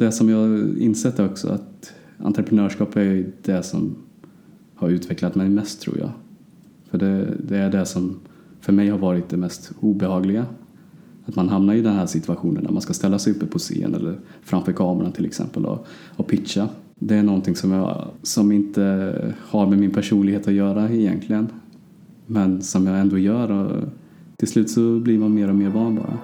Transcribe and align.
det 0.00 0.12
som 0.12 0.28
jag 0.28 0.78
insett 0.78 1.18
är 1.18 1.26
också 1.26 1.48
att 1.48 1.92
entreprenörskap 2.18 2.96
är 2.96 3.32
det 3.42 3.62
som 3.62 3.96
har 4.74 4.88
utvecklat 4.88 5.34
mig 5.34 5.48
mest 5.48 5.80
tror 5.80 5.98
jag. 5.98 6.10
För 6.90 6.98
det, 6.98 7.34
det 7.48 7.56
är 7.58 7.70
det 7.70 7.86
som 7.86 8.16
för 8.60 8.72
mig 8.72 8.88
har 8.88 8.98
varit 8.98 9.28
det 9.28 9.36
mest 9.36 9.72
obehagliga. 9.80 10.46
Att 11.24 11.36
man 11.36 11.48
hamnar 11.48 11.74
i 11.74 11.82
den 11.82 11.94
här 11.94 12.06
situationen 12.06 12.64
när 12.64 12.70
man 12.70 12.82
ska 12.82 12.92
ställa 12.92 13.18
sig 13.18 13.32
uppe 13.32 13.46
på 13.46 13.58
scen 13.58 13.94
eller 13.94 14.20
framför 14.42 14.72
kameran 14.72 15.12
till 15.12 15.26
exempel 15.26 15.66
och, 15.66 15.86
och 16.16 16.26
pitcha. 16.26 16.68
Det 16.94 17.16
är 17.16 17.22
någonting 17.22 17.56
som, 17.56 17.72
jag, 17.72 18.08
som 18.22 18.52
inte 18.52 19.34
har 19.38 19.66
med 19.66 19.78
min 19.78 19.90
personlighet 19.90 20.48
att 20.48 20.54
göra 20.54 20.90
egentligen. 20.90 21.48
Men 22.26 22.62
som 22.62 22.86
jag 22.86 23.00
ändå 23.00 23.18
gör 23.18 23.50
och 23.50 23.88
till 24.36 24.48
slut 24.48 24.70
så 24.70 24.98
blir 24.98 25.18
man 25.18 25.34
mer 25.34 25.48
och 25.48 25.56
mer 25.56 25.70
van 25.70 25.96
bara. 25.96 26.18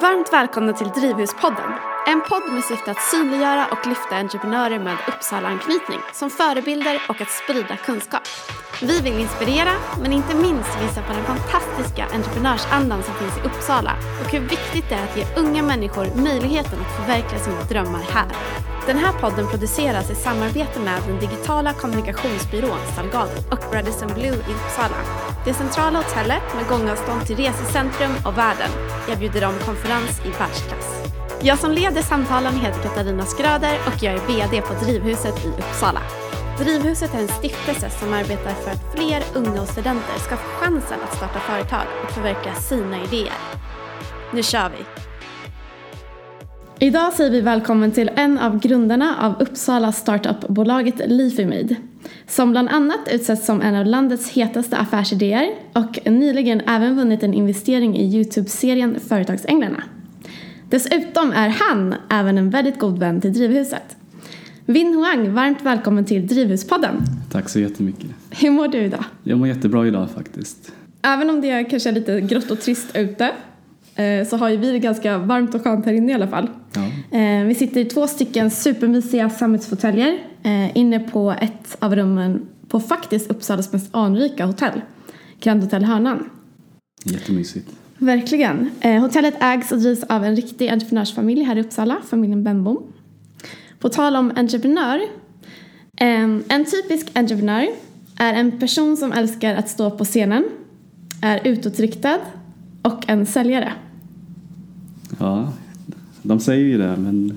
Varmt 0.00 0.32
välkomna 0.32 0.72
till 0.72 0.88
Drivhuspodden. 0.88 1.72
En 2.06 2.20
podd 2.20 2.52
med 2.52 2.64
syfte 2.64 2.90
att 2.90 3.02
synliggöra 3.02 3.66
och 3.66 3.86
lyfta 3.86 4.16
entreprenörer 4.16 4.78
med 4.78 4.96
Uppsala-anknytning 5.08 6.00
som 6.12 6.30
förebilder 6.30 7.02
och 7.08 7.20
att 7.20 7.30
sprida 7.30 7.76
kunskap. 7.76 8.22
Vi 8.82 9.00
vill 9.00 9.20
inspirera, 9.20 9.72
men 10.00 10.12
inte 10.12 10.34
minst 10.36 10.82
visa 10.82 11.02
på 11.02 11.12
den 11.12 11.24
fantastiska 11.24 12.06
entreprenörsandan 12.14 13.02
som 13.02 13.14
finns 13.14 13.36
i 13.36 13.40
Uppsala 13.40 13.96
och 14.24 14.32
hur 14.32 14.40
viktigt 14.40 14.84
det 14.88 14.94
är 14.94 15.04
att 15.04 15.16
ge 15.16 15.26
unga 15.36 15.62
människor 15.62 16.06
möjligheten 16.14 16.78
att 16.80 16.96
förverkliga 16.96 17.40
sina 17.40 17.62
drömmar 17.62 18.02
här. 18.10 18.26
Den 18.86 18.98
här 18.98 19.12
podden 19.12 19.48
produceras 19.48 20.10
i 20.10 20.14
samarbete 20.14 20.80
med 20.80 21.02
den 21.06 21.20
digitala 21.20 21.72
kommunikationsbyrån 21.72 22.78
Salgado 22.96 23.32
och 23.50 23.74
Radisson 23.74 24.14
Blue 24.14 24.36
i 24.36 24.52
Uppsala. 24.54 24.96
Det 25.44 25.54
centrala 25.54 25.98
hotellet 25.98 26.54
med 26.54 26.68
gångavstånd 26.68 27.26
till 27.26 27.36
resecentrum 27.36 28.12
och 28.26 28.38
världen 28.38 28.70
erbjuder 29.08 29.40
dem 29.40 29.54
konferens 29.64 30.20
i 30.24 30.30
världsklass. 30.38 31.04
Jag 31.42 31.58
som 31.58 31.72
leder 31.72 32.02
samtalen 32.02 32.54
heter 32.54 32.82
Katarina 32.82 33.26
Skröder 33.26 33.78
och 33.86 34.02
jag 34.02 34.14
är 34.14 34.26
VD 34.26 34.62
på 34.62 34.74
Drivhuset 34.84 35.44
i 35.44 35.48
Uppsala. 35.48 36.00
Drivhuset 36.58 37.14
är 37.14 37.18
en 37.18 37.28
stiftelse 37.28 37.90
som 37.90 38.12
arbetar 38.12 38.54
för 38.54 38.70
att 38.70 38.94
fler 38.94 39.22
unga 39.34 39.62
och 39.62 39.68
studenter 39.68 40.18
ska 40.18 40.36
få 40.36 40.48
chansen 40.48 40.98
att 41.04 41.16
starta 41.16 41.38
företag 41.38 41.86
och 42.04 42.10
förverkliga 42.10 42.54
sina 42.54 43.04
idéer. 43.04 43.32
Nu 44.34 44.42
kör 44.42 44.70
vi! 44.70 44.84
Idag 46.86 47.12
säger 47.12 47.30
vi 47.30 47.40
välkommen 47.40 47.92
till 47.92 48.10
en 48.16 48.38
av 48.38 48.58
grundarna 48.58 49.16
av 49.20 49.42
Uppsala 49.42 49.92
startupbolaget 49.92 50.94
Leafymade 51.06 51.76
som 52.26 52.50
bland 52.50 52.68
annat 52.68 53.08
utsetts 53.10 53.46
som 53.46 53.62
en 53.62 53.74
av 53.74 53.86
landets 53.86 54.30
hetaste 54.30 54.76
affärsidéer 54.76 55.50
och 55.72 55.98
nyligen 56.12 56.60
även 56.60 56.96
vunnit 56.96 57.22
en 57.22 57.34
investering 57.34 57.96
i 57.96 58.16
Youtube-serien 58.16 59.00
Företagsänglarna. 59.08 59.82
Dessutom 60.70 61.32
är 61.32 61.48
han 61.48 61.94
även 62.10 62.38
en 62.38 62.50
väldigt 62.50 62.78
god 62.78 62.98
vän 62.98 63.20
till 63.20 63.32
Drivhuset. 63.32 63.96
Vin 64.66 64.94
Huang, 64.94 65.34
varmt 65.34 65.62
välkommen 65.62 66.04
till 66.04 66.26
Drivhuspodden. 66.26 66.96
Tack 67.30 67.48
så 67.48 67.60
jättemycket. 67.60 68.10
Hur 68.30 68.50
mår 68.50 68.68
du 68.68 68.78
idag? 68.78 69.04
Jag 69.22 69.38
mår 69.38 69.48
jättebra 69.48 69.86
idag 69.86 70.10
faktiskt. 70.10 70.72
Även 71.02 71.30
om 71.30 71.40
det 71.40 71.64
kanske 71.64 71.88
är 71.88 71.92
lite 71.92 72.20
grått 72.20 72.50
och 72.50 72.60
trist 72.60 72.96
ute 72.96 73.32
eh, 73.94 74.26
så 74.28 74.36
har 74.36 74.48
ju 74.48 74.56
vi 74.56 74.72
det 74.72 74.78
ganska 74.78 75.18
varmt 75.18 75.54
och 75.54 75.62
skönt 75.62 75.86
här 75.86 75.92
inne 75.92 76.12
i 76.12 76.14
alla 76.14 76.28
fall. 76.28 76.48
Ja. 76.74 77.18
Eh, 77.18 77.44
vi 77.44 77.54
sitter 77.54 77.80
i 77.80 77.84
två 77.84 78.06
stycken 78.06 78.50
supermysiga 78.50 79.30
sammetsfåtöljer 79.30 80.18
eh, 80.42 80.76
inne 80.76 81.00
på 81.00 81.30
ett 81.40 81.76
av 81.78 81.96
rummen 81.96 82.46
på 82.68 82.80
faktiskt 82.80 83.30
Uppsalas 83.30 83.72
mest 83.72 83.88
anrika 83.90 84.46
hotell, 84.46 84.80
Grand 85.40 85.62
Hotel 85.62 85.84
Hörnan. 85.84 86.30
Jättemysigt. 87.04 87.70
Verkligen. 87.98 88.70
Hotellet 89.00 89.34
ägs 89.40 89.72
och 89.72 89.78
drivs 89.78 90.04
av 90.04 90.24
en 90.24 90.36
riktig 90.36 90.68
entreprenörsfamilj 90.68 91.42
här 91.42 91.56
i 91.56 91.60
Uppsala, 91.60 91.96
familjen 92.10 92.44
Benbom. 92.44 92.82
På 93.84 93.88
tal 93.90 94.16
om 94.16 94.32
entreprenör. 94.36 95.00
En 95.96 96.64
typisk 96.64 97.10
entreprenör 97.14 97.66
är 98.16 98.34
en 98.34 98.58
person 98.58 98.96
som 98.96 99.12
älskar 99.12 99.54
att 99.54 99.68
stå 99.68 99.90
på 99.90 100.04
scenen, 100.04 100.44
är 101.22 101.40
utåtriktad 101.44 102.18
och 102.82 103.08
en 103.08 103.26
säljare. 103.26 103.72
Ja, 105.18 105.52
de 106.22 106.40
säger 106.40 106.64
ju 106.64 106.78
det 106.78 106.96
men, 106.96 107.32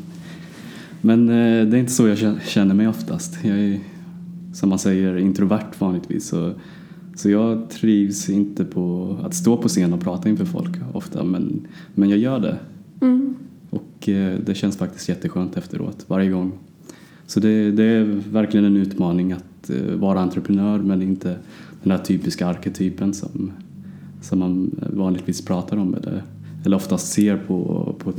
men 1.01 1.29
eh, 1.29 1.67
det 1.67 1.77
är 1.77 1.79
inte 1.79 1.91
så 1.91 2.07
jag 2.07 2.41
känner 2.43 2.75
mig 2.75 2.87
oftast. 2.87 3.37
Jag 3.43 3.59
är 3.59 3.79
som 4.53 4.69
man 4.69 4.79
säger 4.79 5.17
introvert 5.17 5.71
vanligtvis. 5.79 6.27
Så, 6.27 6.53
så 7.15 7.29
jag 7.29 7.69
trivs 7.69 8.29
inte 8.29 8.65
på 8.65 9.17
att 9.23 9.33
stå 9.33 9.57
på 9.57 9.67
scen 9.67 9.93
och 9.93 10.01
prata 10.01 10.29
inför 10.29 10.45
folk 10.45 10.75
ofta 10.93 11.23
men, 11.23 11.67
men 11.95 12.09
jag 12.09 12.19
gör 12.19 12.39
det. 12.39 12.57
Eh, 14.07 14.39
det 14.45 14.55
känns 14.55 14.77
faktiskt 14.77 15.09
jätteskönt 15.09 15.57
efteråt 15.57 16.05
varje 16.07 16.29
gång. 16.29 16.51
Så 17.27 17.39
det, 17.39 17.71
det 17.71 17.83
är 17.83 18.03
verkligen 18.31 18.65
en 18.65 18.77
utmaning 18.77 19.31
att 19.31 19.69
eh, 19.69 19.95
vara 19.95 20.19
entreprenör 20.19 20.79
men 20.79 21.01
inte 21.01 21.35
den 21.83 21.91
här 21.91 21.99
typiska 21.99 22.47
arketypen 22.47 23.13
som, 23.13 23.51
som 24.21 24.39
man 24.39 24.71
vanligtvis 24.93 25.45
pratar 25.45 25.77
om 25.77 25.95
eller, 25.95 26.23
eller 26.65 26.75
oftast 26.75 27.13
ser 27.13 27.37
på, 27.37 27.95
på, 27.99 28.13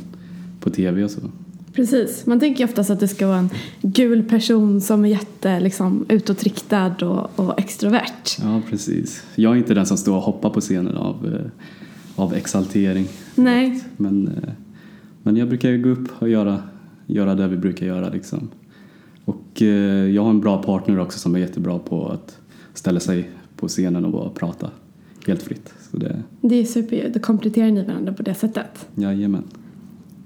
på 0.60 0.71
tv 0.71 1.04
och 1.04 1.10
så. 1.10 1.21
Precis, 1.72 2.26
man 2.26 2.41
tänker 2.41 2.65
oftast 2.65 2.91
att 2.91 3.00
det 3.00 3.09
ska 3.09 3.26
vara 3.26 3.38
en 3.38 3.50
gul 3.82 4.22
person 4.22 4.81
som 4.81 5.05
är 5.05 5.09
jätte 5.09 5.60
liksom, 5.60 6.06
utåtriktad 6.09 6.94
och, 7.00 7.31
och 7.38 7.60
extrovert. 7.60 8.38
Ja, 8.43 8.62
precis. 8.70 9.25
Jag 9.34 9.53
är 9.53 9.56
inte 9.56 9.75
den 9.75 9.87
som 9.87 9.97
står 9.97 10.16
och 10.16 10.22
hoppar 10.22 10.50
på 10.50 10.60
scenen 10.60 10.97
av, 10.97 11.26
eh, 11.26 11.50
av 12.16 12.34
exaltering. 12.34 13.09
Nej. 13.34 13.84
Men, 13.97 14.41
men 15.23 15.37
jag 15.37 15.49
brukar 15.49 15.71
ju 15.71 15.83
gå 15.83 15.89
upp 15.89 16.09
och 16.23 16.29
göra, 16.29 16.62
göra 17.06 17.34
det 17.34 17.49
vi 17.49 17.56
brukar 17.56 17.87
göra 17.87 18.09
liksom. 18.09 18.49
Och 19.25 19.62
eh, 19.62 19.67
jag 20.11 20.23
har 20.23 20.31
en 20.31 20.41
bra 20.41 20.62
partner 20.62 21.01
också 21.01 21.19
som 21.19 21.34
är 21.34 21.39
jättebra 21.39 21.79
på 21.79 22.09
att 22.09 22.39
ställa 22.75 23.01
sig 23.01 23.31
på 23.56 23.69
scenen 23.69 24.05
och 24.05 24.12
bara 24.12 24.31
prata 24.31 24.71
helt 25.27 25.43
fritt. 25.43 25.73
Så 25.91 25.97
det, 25.97 26.23
Det 26.41 26.55
är 26.55 26.65
super, 26.65 27.11
då 27.15 27.21
kompletterar 27.21 27.71
ni 27.71 27.84
varandra 27.84 28.12
på 28.12 28.23
det 28.23 28.34
sättet. 28.34 28.89
jajamän. 28.95 29.43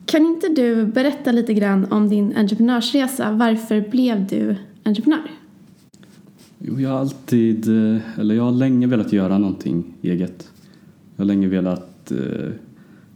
Kan 0.07 0.27
inte 0.27 0.49
du 0.49 0.87
berätta 0.87 1.33
lite 1.33 1.55
grann 1.55 1.87
om 1.93 2.09
din 2.09 2.37
entreprenörsresa? 2.37 3.33
Varför 3.33 3.81
blev 3.91 4.27
du 4.27 4.57
entreprenör? 4.85 5.31
Jo, 6.59 6.81
jag 6.81 6.91
har 6.91 6.99
alltid, 6.99 7.69
eh, 7.69 8.01
eller 8.21 8.35
jag 8.35 8.43
har 8.43 8.53
länge 8.53 8.87
velat 8.87 9.13
göra 9.13 9.39
någonting 9.39 9.85
eget. 10.03 10.49
Jag 11.17 11.25
har 11.25 11.27
länge 11.27 11.49
velat 11.49 12.13
eh, 12.13 12.51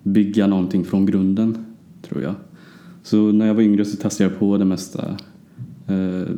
bygga 0.07 0.47
någonting 0.47 0.85
från 0.85 1.07
grunden, 1.07 1.65
tror 2.03 2.23
jag. 2.23 2.35
Så 3.03 3.33
när 3.33 3.47
jag 3.47 3.55
var 3.55 3.63
yngre 3.63 3.85
så 3.85 3.97
testade 3.97 4.31
jag 4.31 4.39
på 4.39 4.59
det 4.59 4.65
mesta. 4.65 5.17
Eh, 5.87 6.29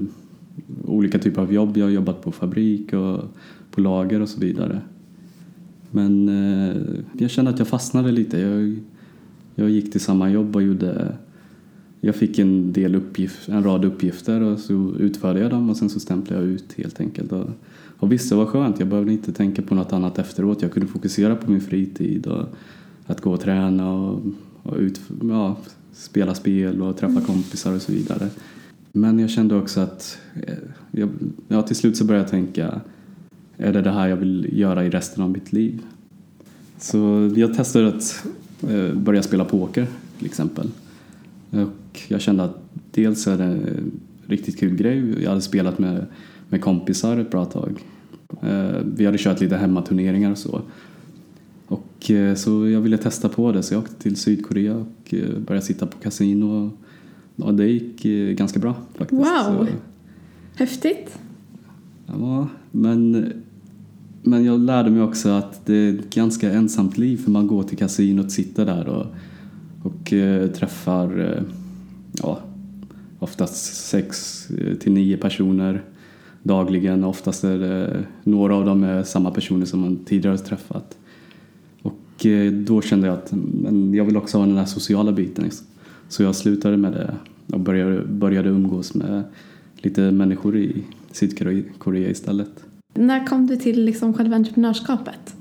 olika 0.84 1.18
typer 1.18 1.42
av 1.42 1.52
jobb. 1.52 1.76
Jag 1.76 1.86
har 1.86 1.90
jobbat 1.90 2.22
på 2.22 2.32
fabrik 2.32 2.92
och 2.92 3.20
på 3.70 3.80
lager 3.80 4.20
och 4.20 4.28
så 4.28 4.40
vidare. 4.40 4.80
Men 5.90 6.28
eh, 6.28 6.76
jag 7.18 7.30
kände 7.30 7.50
att 7.50 7.58
jag 7.58 7.68
fastnade 7.68 8.12
lite. 8.12 8.38
Jag, 8.38 8.76
jag 9.54 9.70
gick 9.70 9.92
till 9.92 10.00
samma 10.00 10.30
jobb 10.30 10.56
och 10.56 10.62
gjorde 10.62 11.16
jag 12.00 12.14
fick 12.14 12.38
en 12.38 12.72
del 12.72 12.94
uppgift, 12.94 13.48
en 13.48 13.64
rad 13.64 13.84
uppgifter 13.84 14.40
och 14.40 14.58
så 14.58 14.94
utförde 14.98 15.40
jag 15.40 15.50
dem 15.50 15.70
och 15.70 15.76
sen 15.76 15.90
så 15.90 16.00
stämplade 16.00 16.42
jag 16.42 16.50
ut 16.50 16.74
helt 16.76 17.00
enkelt. 17.00 17.32
Och, 17.32 17.46
och 17.98 18.12
visst, 18.12 18.30
det 18.30 18.36
var 18.36 18.46
skönt. 18.46 18.78
Jag 18.78 18.88
behövde 18.88 19.12
inte 19.12 19.32
tänka 19.32 19.62
på 19.62 19.74
något 19.74 19.92
annat 19.92 20.18
efteråt. 20.18 20.62
Jag 20.62 20.72
kunde 20.72 20.88
fokusera 20.88 21.36
på 21.36 21.50
min 21.50 21.60
fritid 21.60 22.26
och 22.26 22.46
att 23.08 23.20
gå 23.20 23.32
och 23.32 23.40
träna 23.40 23.92
och, 23.92 24.22
och 24.62 24.76
ut, 24.76 25.00
ja, 25.22 25.56
spela 25.92 26.34
spel 26.34 26.82
och 26.82 26.96
träffa 26.96 27.20
kompisar 27.20 27.74
och 27.74 27.82
så 27.82 27.92
vidare. 27.92 28.28
Men 28.92 29.18
jag 29.18 29.30
kände 29.30 29.54
också 29.54 29.80
att 29.80 30.18
eh, 30.46 30.54
jag, 30.90 31.08
ja, 31.48 31.62
till 31.62 31.76
slut 31.76 31.96
så 31.96 32.04
började 32.04 32.24
jag 32.24 32.30
tänka 32.30 32.80
är 33.56 33.72
det 33.72 33.82
det 33.82 33.90
här 33.90 34.08
jag 34.08 34.16
vill 34.16 34.48
göra 34.52 34.84
i 34.84 34.90
resten 34.90 35.22
av 35.22 35.30
mitt 35.30 35.52
liv? 35.52 35.82
Så 36.78 37.32
jag 37.36 37.54
testade 37.54 37.88
att 37.88 38.26
eh, 38.68 38.94
börja 38.94 39.22
spela 39.22 39.44
poker 39.44 39.86
till 40.18 40.26
exempel. 40.26 40.68
Och 41.50 42.00
jag 42.08 42.20
kände 42.20 42.44
att 42.44 42.56
dels 42.90 43.26
är 43.26 43.38
det 43.38 43.44
en 43.44 43.90
riktigt 44.26 44.58
kul 44.58 44.74
grej. 44.74 45.22
Jag 45.22 45.28
hade 45.28 45.40
spelat 45.40 45.78
med, 45.78 46.06
med 46.48 46.60
kompisar 46.60 47.18
ett 47.18 47.30
bra 47.30 47.44
tag. 47.44 47.84
Eh, 48.42 48.76
vi 48.96 49.06
hade 49.06 49.18
kört 49.18 49.40
lite 49.40 49.56
hemmaturneringar 49.56 50.30
och 50.30 50.38
så. 50.38 50.62
Och 51.98 52.10
eh, 52.10 52.34
så 52.34 52.68
jag 52.68 52.80
ville 52.80 52.98
testa 52.98 53.28
på 53.28 53.52
det 53.52 53.62
så 53.62 53.74
jag 53.74 53.82
åkte 53.82 53.94
till 53.94 54.16
Sydkorea 54.16 54.76
och 54.76 55.14
eh, 55.14 55.38
började 55.38 55.66
sitta 55.66 55.86
på 55.86 55.98
kasino. 55.98 56.70
Och 57.36 57.54
det 57.54 57.66
gick 57.66 58.04
eh, 58.04 58.34
ganska 58.34 58.60
bra 58.60 58.74
faktiskt. 58.94 59.20
Wow. 59.20 59.26
Så, 59.26 59.66
Häftigt. 60.54 61.18
ja, 62.06 62.48
men, 62.70 63.32
men 64.22 64.44
jag 64.44 64.60
lärde 64.60 64.90
mig 64.90 65.02
också 65.02 65.28
att 65.28 65.66
det 65.66 65.74
är 65.74 65.94
ett 65.94 66.14
ganska 66.14 66.52
ensamt 66.52 66.98
liv 66.98 67.16
för 67.16 67.30
man 67.30 67.46
går 67.46 67.62
till 67.62 67.78
kasinot, 67.78 68.32
sitter 68.32 68.66
där 68.66 68.88
och, 68.88 69.06
och 69.82 70.12
träffar 70.54 71.42
ja, 72.12 72.38
oftast 73.18 73.86
sex 73.88 74.46
till 74.80 74.92
nio 74.92 75.16
personer 75.16 75.84
dagligen. 76.42 77.04
Oftast 77.04 77.44
är 77.44 77.58
det 77.58 78.04
några 78.24 78.56
av 78.56 78.64
dem 78.64 78.84
är 78.84 79.02
samma 79.02 79.30
personer 79.30 79.66
som 79.66 79.80
man 79.80 80.04
tidigare 80.04 80.38
träffat. 80.38 80.96
Eh, 82.26 82.52
då 82.52 82.82
kände 82.82 83.06
jag 83.06 83.14
att 83.14 83.32
men 83.32 83.94
jag 83.94 84.04
vill 84.04 84.16
också 84.16 84.38
ha 84.38 84.46
den 84.46 84.56
här 84.56 84.64
sociala 84.64 85.12
biten. 85.12 85.50
Så 86.08 86.22
jag 86.22 86.34
slutade 86.34 86.76
med 86.76 86.92
det 86.92 87.14
och 87.52 87.60
började, 87.60 88.06
började 88.06 88.48
umgås 88.48 88.94
med 88.94 89.22
lite 89.76 90.10
människor 90.10 90.56
i 90.56 90.84
Sydkorea 91.12 92.10
istället. 92.10 92.50
När 92.94 93.26
kom 93.26 93.46
du 93.46 93.56
till 93.56 93.84
liksom 93.84 94.14
själva 94.14 94.36
entreprenörskapet? 94.36 95.34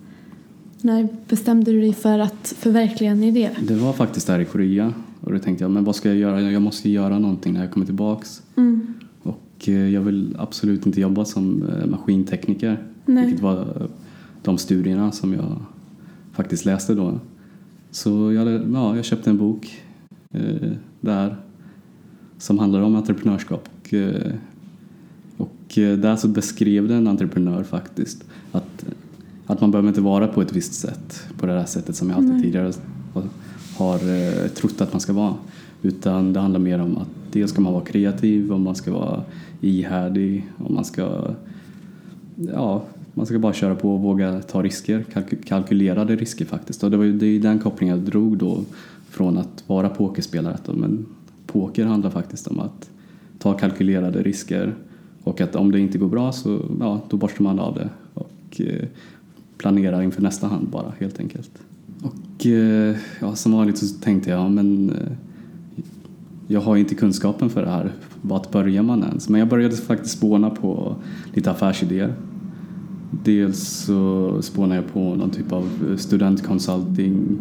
När 0.82 1.08
bestämde 1.30 1.72
du 1.72 1.82
dig 1.82 1.94
för 1.94 2.20
att 2.20 2.56
förverkliga 2.58 3.12
en 3.12 3.24
idé? 3.24 3.50
Det 3.62 3.76
var 3.76 3.94
faktiskt 3.94 4.28
där 4.28 4.40
i 4.40 4.46
Korea 4.46 4.94
och 5.22 5.34
då 5.34 5.40
tänkte 5.40 5.64
jag, 5.64 5.72
men 5.72 5.84
vad 5.84 5.96
ska 5.96 6.10
jag 6.10 6.18
göra? 6.18 6.42
Jag 6.42 6.62
måste 6.62 6.90
göra 6.90 7.20
någonting 7.20 7.54
när 7.54 7.62
jag 7.62 7.72
kommer 7.72 7.86
tillbaks. 7.86 8.42
Mm. 8.56 8.94
Och 9.24 9.70
eh, 9.70 9.74
jag 9.74 10.02
vill 10.02 10.36
absolut 10.40 10.86
inte 10.86 11.02
jobba 11.02 11.26
som 11.26 11.64
eh, 11.70 11.86
maskintekniker, 11.86 12.84
Nej. 13.06 13.26
vilket 13.26 13.44
var 13.44 13.88
de 14.42 14.58
studierna 14.58 15.12
som 15.12 15.34
jag 15.34 15.62
faktiskt 16.38 16.66
läste 16.66 16.94
då. 16.94 17.19
Så 17.92 18.34
jag, 18.34 18.48
ja, 18.74 18.95
jag 18.95 19.06
köpte 19.06 19.30
en 19.30 19.38
bok 19.38 19.84
eh, 20.34 20.72
där 21.01 21.36
som 22.38 22.60
handlar 22.60 22.81
om 22.81 22.95
entreprenörskap. 22.95 23.69
Och, 23.81 23.94
eh, 23.94 24.34
och 25.38 25.78
eh, 25.78 25.98
där 25.98 26.16
så 26.16 26.28
beskrev 26.28 26.92
en 26.92 27.07
entreprenör 27.07 27.63
faktiskt 27.63 28.24
att, 28.51 28.86
att 29.45 29.62
man 29.62 29.72
behöver 29.72 29.89
inte 29.89 30.01
vara 30.01 30.28
på 30.28 30.42
ett 30.42 30.54
visst 30.54 30.74
sätt, 30.74 31.24
på 31.39 31.45
det 31.45 31.54
här 31.54 31.66
sättet 31.66 31.95
som 31.95 32.10
jag 32.10 32.18
alltid 32.18 32.34
Nej. 32.34 32.42
tidigare 32.42 32.74
har 33.78 33.95
eh, 33.95 34.48
trott 34.48 34.81
att 34.81 34.94
man 34.94 35.00
ska 35.00 35.13
vara. 35.13 35.36
Utan 35.81 36.33
det 36.33 36.40
handlar 36.40 36.60
mer 36.60 36.80
om 36.80 36.98
att 36.98 37.10
dels 37.31 37.51
ska 37.51 37.62
man 37.62 37.74
vara 37.74 37.86
kreativ, 37.86 38.51
och 38.51 38.60
man 38.60 38.75
ska 38.75 38.92
vara 38.92 39.24
ihärdig, 39.62 40.48
och 40.57 40.72
man 40.72 40.86
ska 40.86 41.33
ja, 42.36 42.83
man 43.18 43.25
ska 43.25 43.40
bara 43.40 43.54
köra 43.54 43.75
på 43.75 43.94
och 43.94 44.02
våga 44.02 44.42
ta 44.42 44.62
risker, 44.62 45.06
kalk 45.14 45.46
kalkylerade 45.46 46.16
risker 46.16 46.46
faktiskt. 46.46 46.84
Och 46.84 46.92
det 46.92 46.98
var 46.98 47.04
ju 47.04 47.18
det 47.18 47.25
är 47.25 47.40
den 47.40 47.60
kopplingen 47.60 47.98
jag 47.98 48.06
drog 48.06 48.38
då 48.38 48.64
från 49.10 49.38
att 49.38 49.64
vara 49.68 49.90
pokerspelare. 49.90 50.54
Att, 50.54 50.75
men 50.75 51.06
poker 51.48 51.86
handlar 51.86 52.10
faktiskt 52.10 52.48
om 52.48 52.60
att 52.60 52.90
ta 53.40 53.54
kalkylerade 53.54 54.24
risker 54.24 54.75
och 55.24 55.42
att 55.42 55.56
om 55.56 55.72
det 55.72 55.80
inte 55.80 55.98
går 55.98 56.08
bra 56.08 56.31
så 56.31 56.60
ja, 56.80 57.02
då 57.10 57.18
borstar 57.18 57.44
man 57.44 57.60
av 57.60 57.75
det 57.75 57.90
och 58.14 58.62
eh, 58.62 58.88
planerar 59.58 60.02
inför 60.02 60.22
nästa 60.22 60.48
hand 60.48 60.68
bara 60.68 60.94
helt 61.00 61.19
enkelt. 61.19 61.52
Och 62.02 62.46
eh, 62.46 62.96
ja, 63.22 63.36
som 63.36 63.52
vanligt 63.52 63.78
så 63.78 64.00
tänkte 64.02 64.30
jag, 64.30 64.52
men 64.52 64.90
eh, 64.90 65.12
jag 66.48 66.62
har 66.62 66.78
inte 66.78 66.96
kunskapen 66.96 67.50
för 67.50 67.62
det 67.62 67.69
här, 67.72 67.92
vart 68.22 68.52
börjar 68.52 68.84
man 68.84 69.04
ens? 69.04 69.30
Men 69.30 69.40
jag 69.40 69.48
började 69.48 69.75
faktiskt 69.75 70.18
spåna 70.18 70.50
på 70.50 70.96
lite 71.34 71.52
affärsidéer 71.52 72.14
Dels 73.12 73.68
så 73.68 74.42
spånar 74.42 74.75
jag 74.75 74.94
på 74.94 75.15
någon 75.15 75.30
typ 75.30 75.51
av 75.51 75.98
studentconsulting 75.98 77.38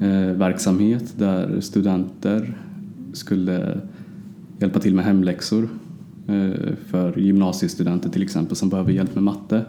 eh, 0.00 0.32
verksamhet 0.32 1.14
där 1.18 1.60
studenter 1.60 2.58
skulle 3.12 3.80
hjälpa 4.58 4.80
till 4.80 4.94
med 4.94 5.04
hemläxor 5.04 5.68
eh, 6.26 6.74
för 6.86 7.18
gymnasiestudenter 7.18 8.10
till 8.10 8.22
exempel 8.22 8.56
som 8.56 8.68
behöver 8.68 8.92
hjälp 8.92 9.14
med 9.14 9.24
matte. 9.24 9.64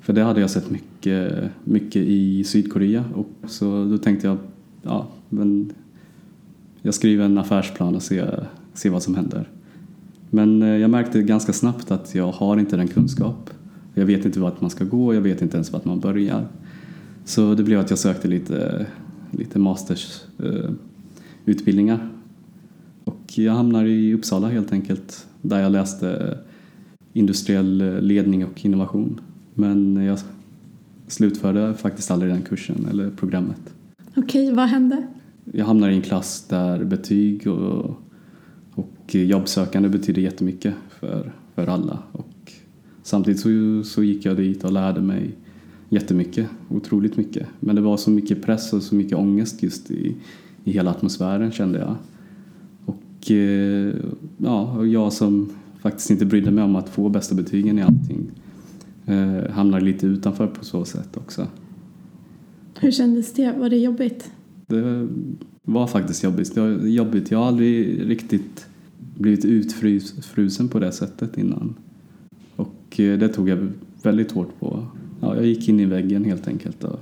För 0.00 0.12
det 0.12 0.22
hade 0.22 0.40
jag 0.40 0.50
sett 0.50 0.70
mycket, 0.70 1.50
mycket 1.64 2.02
i 2.02 2.44
Sydkorea 2.44 3.04
och 3.14 3.50
så 3.50 3.84
då 3.84 3.98
tänkte 3.98 4.26
jag 4.26 4.38
ja, 4.82 5.06
men 5.28 5.72
jag 6.82 6.94
skriver 6.94 7.24
en 7.24 7.38
affärsplan 7.38 7.94
och 7.94 8.02
ser, 8.02 8.46
ser 8.74 8.90
vad 8.90 9.02
som 9.02 9.14
händer. 9.14 9.48
Men 10.30 10.62
eh, 10.62 10.68
jag 10.68 10.90
märkte 10.90 11.22
ganska 11.22 11.52
snabbt 11.52 11.90
att 11.90 12.14
jag 12.14 12.32
har 12.32 12.56
inte 12.56 12.76
den 12.76 12.88
kunskap 12.88 13.50
jag 13.98 14.06
vet 14.06 14.24
inte 14.24 14.40
vart 14.40 14.60
man 14.60 14.70
ska 14.70 14.84
gå, 14.84 15.14
jag 15.14 15.20
vet 15.20 15.42
inte 15.42 15.56
ens 15.56 15.72
vart 15.72 15.84
man 15.84 16.00
börjar. 16.00 16.48
Så 17.24 17.54
det 17.54 17.62
blev 17.62 17.80
att 17.80 17.90
jag 17.90 17.98
sökte 17.98 18.28
lite, 18.28 18.86
lite 19.30 19.58
mastersutbildningar. 19.58 21.94
Eh, 21.94 22.00
och 23.04 23.38
jag 23.38 23.52
hamnade 23.52 23.88
i 23.88 24.14
Uppsala 24.14 24.48
helt 24.48 24.72
enkelt, 24.72 25.26
där 25.42 25.60
jag 25.60 25.72
läste 25.72 26.38
industriell 27.12 27.98
ledning 28.00 28.44
och 28.44 28.64
innovation. 28.64 29.20
Men 29.54 29.96
jag 29.96 30.18
slutförde 31.06 31.74
faktiskt 31.74 32.10
aldrig 32.10 32.32
den 32.32 32.42
kursen 32.42 32.86
eller 32.90 33.10
programmet. 33.10 33.74
Okej, 34.16 34.52
vad 34.52 34.68
hände? 34.68 35.06
Jag 35.44 35.64
hamnade 35.64 35.92
i 35.92 35.96
en 35.96 36.02
klass 36.02 36.46
där 36.48 36.84
betyg 36.84 37.46
och, 37.46 37.96
och 38.74 39.14
jobbsökande 39.14 39.88
betyder 39.88 40.22
jättemycket 40.22 40.74
för, 40.88 41.32
för 41.54 41.66
alla. 41.66 41.98
Och 42.12 42.27
Samtidigt 43.08 43.40
så, 43.40 43.82
så 43.84 44.02
gick 44.02 44.24
jag 44.24 44.36
dit 44.36 44.64
och 44.64 44.72
lärde 44.72 45.00
mig 45.00 45.30
jättemycket, 45.88 46.48
otroligt 46.68 47.16
mycket. 47.16 47.46
Men 47.60 47.76
det 47.76 47.82
var 47.82 47.96
så 47.96 48.10
mycket 48.10 48.42
press 48.42 48.72
och 48.72 48.82
så 48.82 48.94
mycket 48.94 49.18
ångest 49.18 49.62
just 49.62 49.90
i, 49.90 50.16
i 50.64 50.72
hela 50.72 50.90
atmosfären 50.90 51.52
kände 51.52 51.78
jag. 51.78 51.96
Och 52.84 53.30
eh, 53.30 53.94
ja, 54.38 54.84
jag 54.84 55.12
som 55.12 55.50
faktiskt 55.80 56.10
inte 56.10 56.26
brydde 56.26 56.50
mig 56.50 56.64
om 56.64 56.76
att 56.76 56.88
få 56.88 57.08
bästa 57.08 57.34
betygen 57.34 57.78
i 57.78 57.82
allting 57.82 58.30
eh, 59.06 59.50
hamnade 59.50 59.84
lite 59.84 60.06
utanför 60.06 60.46
på 60.46 60.64
så 60.64 60.84
sätt 60.84 61.16
också. 61.16 61.46
Hur 62.80 62.90
kändes 62.90 63.32
det? 63.32 63.52
Var 63.58 63.70
det 63.70 63.76
jobbigt? 63.76 64.30
Det 64.66 65.08
var 65.62 65.86
faktiskt 65.86 66.24
jobbigt. 66.24 66.54
Det 66.54 66.60
var 66.60 66.86
jobbigt. 66.86 67.30
Jag 67.30 67.38
har 67.38 67.46
aldrig 67.46 68.08
riktigt 68.10 68.66
blivit 69.18 69.44
utfrusen 69.44 70.68
på 70.68 70.78
det 70.78 70.92
sättet 70.92 71.38
innan. 71.38 71.74
Eh, 72.96 73.18
det 73.18 73.28
tog 73.28 73.48
jag 73.48 73.68
väldigt 74.02 74.32
hårt 74.32 74.60
på. 74.60 74.86
Ja, 75.20 75.36
jag 75.36 75.46
gick 75.46 75.68
in 75.68 75.80
i 75.80 75.84
väggen 75.84 76.24
helt 76.24 76.48
enkelt. 76.48 76.84
Och, 76.84 77.00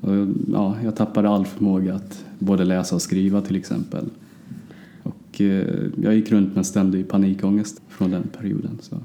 och, 0.00 0.26
ja, 0.52 0.76
jag 0.84 0.96
tappade 0.96 1.28
all 1.28 1.46
förmåga 1.46 1.94
att 1.94 2.24
både 2.38 2.64
läsa 2.64 2.94
och 2.94 3.02
skriva 3.02 3.40
till 3.40 3.56
exempel. 3.56 4.04
Och 5.02 5.40
eh, 5.40 5.86
jag 6.02 6.14
gick 6.14 6.32
runt 6.32 6.54
med 6.54 6.66
ständig 6.66 7.08
panikångest 7.08 7.80
från 7.88 8.10
den 8.10 8.22
perioden. 8.38 8.78
Så. 8.80 8.96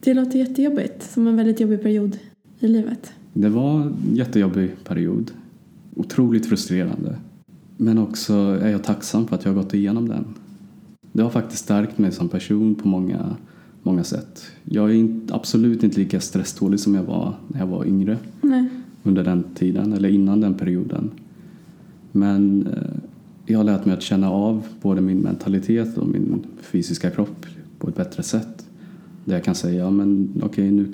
Det 0.00 0.14
låter 0.14 0.38
jättejobbigt, 0.38 1.02
som 1.02 1.26
en 1.26 1.36
väldigt 1.36 1.60
jobbig 1.60 1.82
period 1.82 2.18
i 2.60 2.68
livet. 2.68 3.12
Det 3.32 3.48
var 3.48 3.80
en 3.80 3.94
jättejobbig 4.12 4.70
period. 4.84 5.30
Otroligt 5.94 6.46
frustrerande. 6.46 7.16
Men 7.76 7.98
också 7.98 8.32
är 8.62 8.68
jag 8.68 8.84
tacksam 8.84 9.26
för 9.26 9.36
att 9.36 9.44
jag 9.44 9.52
har 9.52 9.62
gått 9.62 9.74
igenom 9.74 10.08
den. 10.08 10.24
Det 11.12 11.22
har 11.22 11.30
faktiskt 11.30 11.64
stärkt 11.64 11.98
mig 11.98 12.12
som 12.12 12.28
person 12.28 12.74
på 12.74 12.88
många 12.88 13.36
många 13.86 14.04
sätt. 14.04 14.42
Jag 14.64 14.90
är 14.90 14.94
inte, 14.94 15.34
absolut 15.34 15.82
inte 15.82 15.98
lika 15.98 16.20
stresstålig 16.20 16.80
som 16.80 16.94
jag 16.94 17.02
var 17.02 17.34
när 17.48 17.60
jag 17.60 17.66
var 17.66 17.84
yngre. 17.84 18.18
Nej. 18.40 18.68
Under 19.02 19.24
den 19.24 19.44
tiden, 19.54 19.92
eller 19.92 20.08
innan 20.08 20.40
den 20.40 20.54
perioden. 20.54 21.10
Men 22.12 22.66
eh, 22.66 22.98
jag 23.46 23.58
har 23.58 23.64
lärt 23.64 23.84
mig 23.84 23.94
att 23.94 24.02
känna 24.02 24.30
av 24.30 24.66
både 24.82 25.00
min 25.00 25.18
mentalitet 25.18 25.98
och 25.98 26.08
min 26.08 26.46
fysiska 26.60 27.10
kropp 27.10 27.46
på 27.78 27.88
ett 27.88 27.96
bättre 27.96 28.22
sätt. 28.22 28.66
Där 29.24 29.34
jag 29.34 29.44
kan 29.44 29.54
säga, 29.54 29.78
ja, 29.84 29.90
men 29.90 30.32
okej 30.36 30.46
okay, 30.46 30.70
nu, 30.70 30.92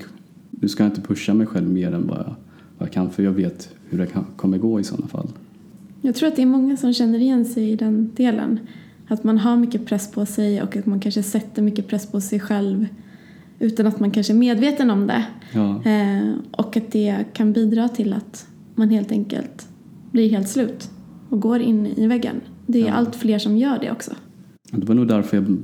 nu 0.51 0.69
ska 0.69 0.83
jag 0.83 0.91
inte 0.91 1.01
pusha 1.01 1.35
mig 1.35 1.47
själv 1.47 1.71
mer 1.71 1.93
än 1.93 2.07
vad 2.07 2.19
jag, 2.19 2.35
vad 2.79 2.89
jag 2.89 2.93
kan 2.93 3.11
för 3.11 3.23
jag 3.23 3.33
vet 3.33 3.71
hur 3.89 3.99
det 3.99 4.07
kan, 4.07 4.25
kommer 4.37 4.59
gå 4.59 4.81
i 4.81 4.85
sådana 4.85 5.07
fall. 5.07 5.29
Jag 6.01 6.15
tror 6.15 6.29
att 6.29 6.37
det 6.37 6.43
är 6.43 6.47
många 6.47 6.77
som 6.77 6.93
känner 6.93 7.19
igen 7.19 7.45
sig 7.45 7.71
i 7.71 7.77
den 7.77 8.11
delen. 8.17 8.59
Att 9.09 9.25
man 9.25 9.39
har 9.39 9.57
mycket 9.57 9.87
press 9.87 10.11
på 10.11 10.27
sig 10.27 10.63
och 10.63 10.77
att 10.77 10.87
man 10.87 11.01
kanske 11.01 11.23
sätter 11.23 11.63
mycket 11.63 11.89
press 11.89 12.07
på 12.07 12.21
sig 12.21 12.41
själv 12.41 12.87
utan 13.59 13.87
att 13.87 14.01
man 14.01 14.11
kanske 14.11 14.33
är 14.33 14.37
medveten 14.37 14.91
om 14.91 15.07
det. 15.07 15.25
Ja. 15.53 15.83
Eh, 15.85 16.33
och 16.51 16.77
att 16.77 16.93
det 16.93 17.25
kan 17.33 17.53
bidra 17.53 17.89
till 17.89 18.13
att 18.13 18.47
man 18.75 18.91
helt 18.91 19.13
enkelt 19.13 19.69
blir 20.11 20.31
helt 20.31 20.49
slut 20.49 20.91
och 21.29 21.41
går 21.41 21.61
in 21.61 21.87
i 21.87 22.07
väggen. 22.07 22.41
Det 22.67 22.81
är 22.81 22.87
ja. 22.87 22.93
allt 22.93 23.17
fler 23.17 23.39
som 23.39 23.57
gör 23.57 23.79
det 23.79 23.91
också. 23.91 24.13
Det 24.71 24.87
var 24.87 24.95
nog 24.95 25.09
därför 25.09 25.37
jag 25.37 25.59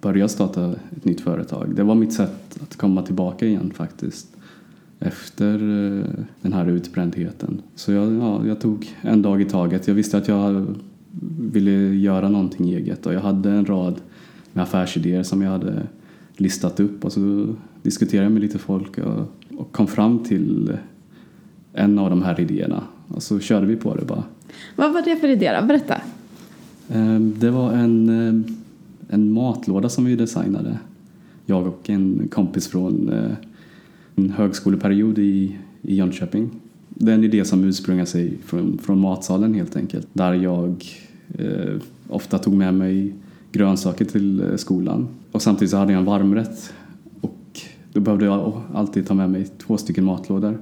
började 0.00 0.28
starta 0.28 0.74
ett 0.96 1.04
nytt 1.04 1.20
företag. 1.20 1.74
Det 1.74 1.82
var 1.82 1.94
mitt 1.94 2.12
sätt 2.12 2.58
att 2.62 2.76
komma 2.76 3.02
tillbaka 3.02 3.46
igen 3.46 3.72
faktiskt 3.74 4.36
efter 4.98 5.54
eh, 5.54 6.04
den 6.40 6.52
här 6.52 6.66
utbrändheten. 6.66 7.62
Så 7.74 7.92
jag, 7.92 8.12
ja, 8.12 8.46
jag 8.46 8.60
tog 8.60 8.96
en 9.00 9.22
dag 9.22 9.42
i 9.42 9.44
taget. 9.44 9.88
Jag 9.88 9.94
visste 9.94 10.18
att 10.18 10.28
jag 10.28 10.74
ville 11.52 11.70
göra 11.94 12.28
någonting 12.28 12.68
eget 12.68 13.06
och 13.06 13.14
jag 13.14 13.20
hade 13.20 13.50
en 13.50 13.66
rad 13.66 14.00
med 14.52 14.62
affärsidéer 14.62 15.22
som 15.22 15.42
jag 15.42 15.50
hade 15.50 15.82
listat 16.36 16.80
upp 16.80 17.04
och 17.04 17.12
så 17.12 17.54
diskuterade 17.82 18.24
jag 18.24 18.32
med 18.32 18.42
lite 18.42 18.58
folk 18.58 18.98
och, 18.98 19.32
och 19.58 19.72
kom 19.72 19.86
fram 19.86 20.24
till 20.24 20.76
en 21.72 21.98
av 21.98 22.10
de 22.10 22.22
här 22.22 22.40
idéerna 22.40 22.82
och 23.08 23.22
så 23.22 23.40
körde 23.40 23.66
vi 23.66 23.76
på 23.76 23.94
det 23.94 24.04
bara. 24.04 24.24
Vad 24.76 24.92
var 24.92 25.02
det 25.02 25.16
för 25.16 25.28
idé 25.28 25.58
då? 25.60 25.66
Berätta. 25.66 26.00
Ehm, 26.88 27.34
det 27.38 27.50
var 27.50 27.72
en, 27.72 28.08
eh, 28.08 28.52
en 29.14 29.32
matlåda 29.32 29.88
som 29.88 30.04
vi 30.04 30.16
designade. 30.16 30.78
Jag 31.46 31.66
och 31.66 31.90
en 31.90 32.28
kompis 32.30 32.68
från 32.68 33.08
eh, 33.12 33.32
en 34.14 34.30
högskoleperiod 34.30 35.18
i, 35.18 35.58
i 35.82 35.94
Jönköping 35.94 36.50
det 37.00 37.10
är 37.12 37.14
en 37.14 37.24
idé 37.24 37.44
som 37.44 37.64
ursprungar 37.64 38.04
sig 38.04 38.38
från, 38.44 38.78
från 38.78 38.98
matsalen 38.98 39.54
helt 39.54 39.76
enkelt. 39.76 40.08
Där 40.12 40.34
jag 40.34 40.84
eh, 41.38 41.76
ofta 42.08 42.38
tog 42.38 42.54
med 42.54 42.74
mig 42.74 43.14
grönsaker 43.52 44.04
till 44.04 44.40
eh, 44.40 44.56
skolan. 44.56 45.08
Och 45.32 45.42
samtidigt 45.42 45.70
så 45.70 45.76
hade 45.76 45.92
jag 45.92 45.98
en 45.98 46.04
varmrätt. 46.04 46.72
Och 47.20 47.60
då 47.92 48.00
behövde 48.00 48.24
jag 48.24 48.62
alltid 48.74 49.06
ta 49.06 49.14
med 49.14 49.30
mig 49.30 49.48
två 49.66 49.76
stycken 49.76 50.04
matlådor. 50.04 50.58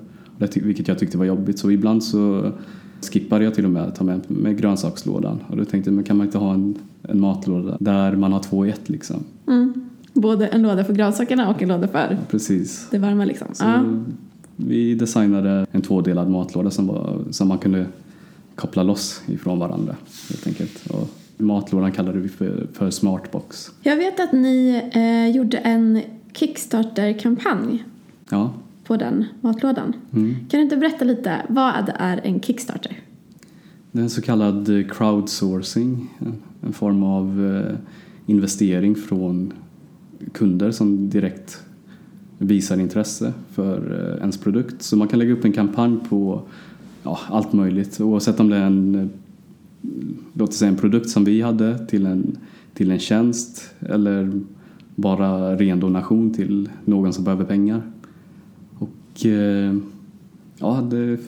vilket 0.55 0.89
jag 0.89 0.99
tyckte 0.99 1.19
var 1.19 1.25
jobbigt. 1.25 1.59
Så 1.59 1.71
ibland 1.71 2.05
så 2.05 2.53
skippade 3.13 3.45
jag 3.45 3.55
till 3.55 3.65
och 3.65 3.71
med 3.71 3.83
att 3.83 3.95
ta 3.95 4.05
med, 4.05 4.31
med 4.31 4.59
grönsakslådan. 4.59 5.41
Och 5.49 5.57
då 5.57 5.65
tänkte 5.65 5.91
jag, 5.91 5.95
men 5.95 6.05
kan 6.05 6.17
man 6.17 6.27
inte 6.27 6.39
ha 6.39 6.55
en, 6.55 6.75
en 7.03 7.21
matlåda 7.21 7.77
där 7.81 8.17
man 8.17 8.33
har 8.33 8.41
två 8.41 8.67
i 8.67 8.71
ett 8.71 8.89
liksom? 8.89 9.25
Mm. 9.47 9.89
Både 10.13 10.47
en 10.47 10.63
låda 10.63 10.85
för 10.85 10.95
grönsakerna 10.95 11.49
och 11.49 11.63
en 11.63 11.69
låda 11.69 11.89
för 11.89 12.11
ja, 12.11 12.17
precis. 12.31 12.89
det 12.91 12.99
varma 12.99 13.25
liksom. 13.25 13.47
Så 13.53 13.65
ja. 13.65 13.85
Vi 14.61 14.95
designade 14.95 15.67
en 15.73 15.83
tvådelad 15.83 16.31
matlåda 16.31 16.71
som, 16.71 16.87
var, 16.87 17.19
som 17.31 17.49
man 17.49 17.59
kunde 17.59 17.87
koppla 18.55 18.83
loss 18.83 19.23
ifrån 19.27 19.59
varandra 19.59 19.97
helt 20.29 20.47
enkelt. 20.47 20.87
Och 20.91 21.09
matlådan 21.37 21.93
kallade 21.93 22.19
vi 22.19 22.29
för, 22.29 22.67
för 22.73 22.91
Smartbox. 22.91 23.71
Jag 23.83 23.97
vet 23.97 24.21
att 24.21 24.33
ni 24.33 24.83
eh, 24.93 25.37
gjorde 25.37 25.57
en 25.59 26.03
Kickstarter-kampanj 26.33 27.85
Ja. 28.31 28.53
på 28.85 28.97
den 28.97 29.25
matlådan. 29.41 29.93
Mm. 30.13 30.35
Kan 30.35 30.59
du 30.59 30.65
inte 30.65 30.77
berätta 30.77 31.05
lite, 31.05 31.43
vad 31.49 31.93
är 31.99 32.21
en 32.25 32.41
Kickstarter? 32.41 33.01
Det 33.93 33.99
är 33.99 34.03
en 34.03 34.11
så 34.11 34.23
kallad 34.23 34.67
crowdsourcing, 34.91 36.09
en 36.61 36.73
form 36.73 37.03
av 37.03 37.55
eh, 37.57 37.77
investering 38.27 38.95
från 38.95 39.53
kunder 40.33 40.71
som 40.71 41.11
direkt 41.11 41.63
visar 42.39 42.81
intresse 42.81 43.33
för 43.51 44.11
eh, 44.15 44.21
ens 44.21 44.39
produkt. 44.39 44.83
Så 44.83 44.97
man 44.97 45.09
kan 45.09 45.19
lägga 45.19 45.33
upp 45.33 45.45
en 45.45 45.53
kampanj 45.53 45.99
på 46.09 46.43
ja, 47.03 47.19
allt 47.29 47.53
möjligt 47.53 48.01
oavsett 48.01 48.41
om 48.41 48.49
det 48.49 48.57
är 48.57 48.67
en, 48.67 48.95
eh, 48.95 49.07
låt 50.33 50.55
säga 50.55 50.69
en 50.69 50.77
produkt 50.77 51.11
som 51.11 51.25
vi 51.25 51.43
hade 51.43 51.87
till 51.87 52.07
en, 52.07 52.37
till 52.75 52.91
en 52.91 52.99
tjänst 52.99 53.75
eller 53.81 54.41
bara 54.95 55.57
ren 55.57 55.81
donation 55.81 56.35
till 56.35 56.69
någon 56.85 57.13
som 57.13 57.25
behöver 57.25 57.45
pengar. 57.45 57.83
Och 58.79 59.27
eh, 59.27 59.77
ja, 60.59 60.89
det, 60.91 61.19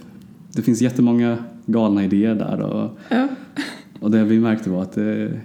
det 0.52 0.62
finns 0.62 0.80
jättemånga 0.82 1.38
galna 1.66 2.04
idéer 2.04 2.34
där 2.34 2.60
och, 2.60 2.98
Ja. 3.08 3.28
och 4.00 4.10
det 4.10 4.24
vi 4.24 4.40
märkte 4.40 4.70
var 4.70 4.82
att 4.82 4.92
det, 4.92 5.40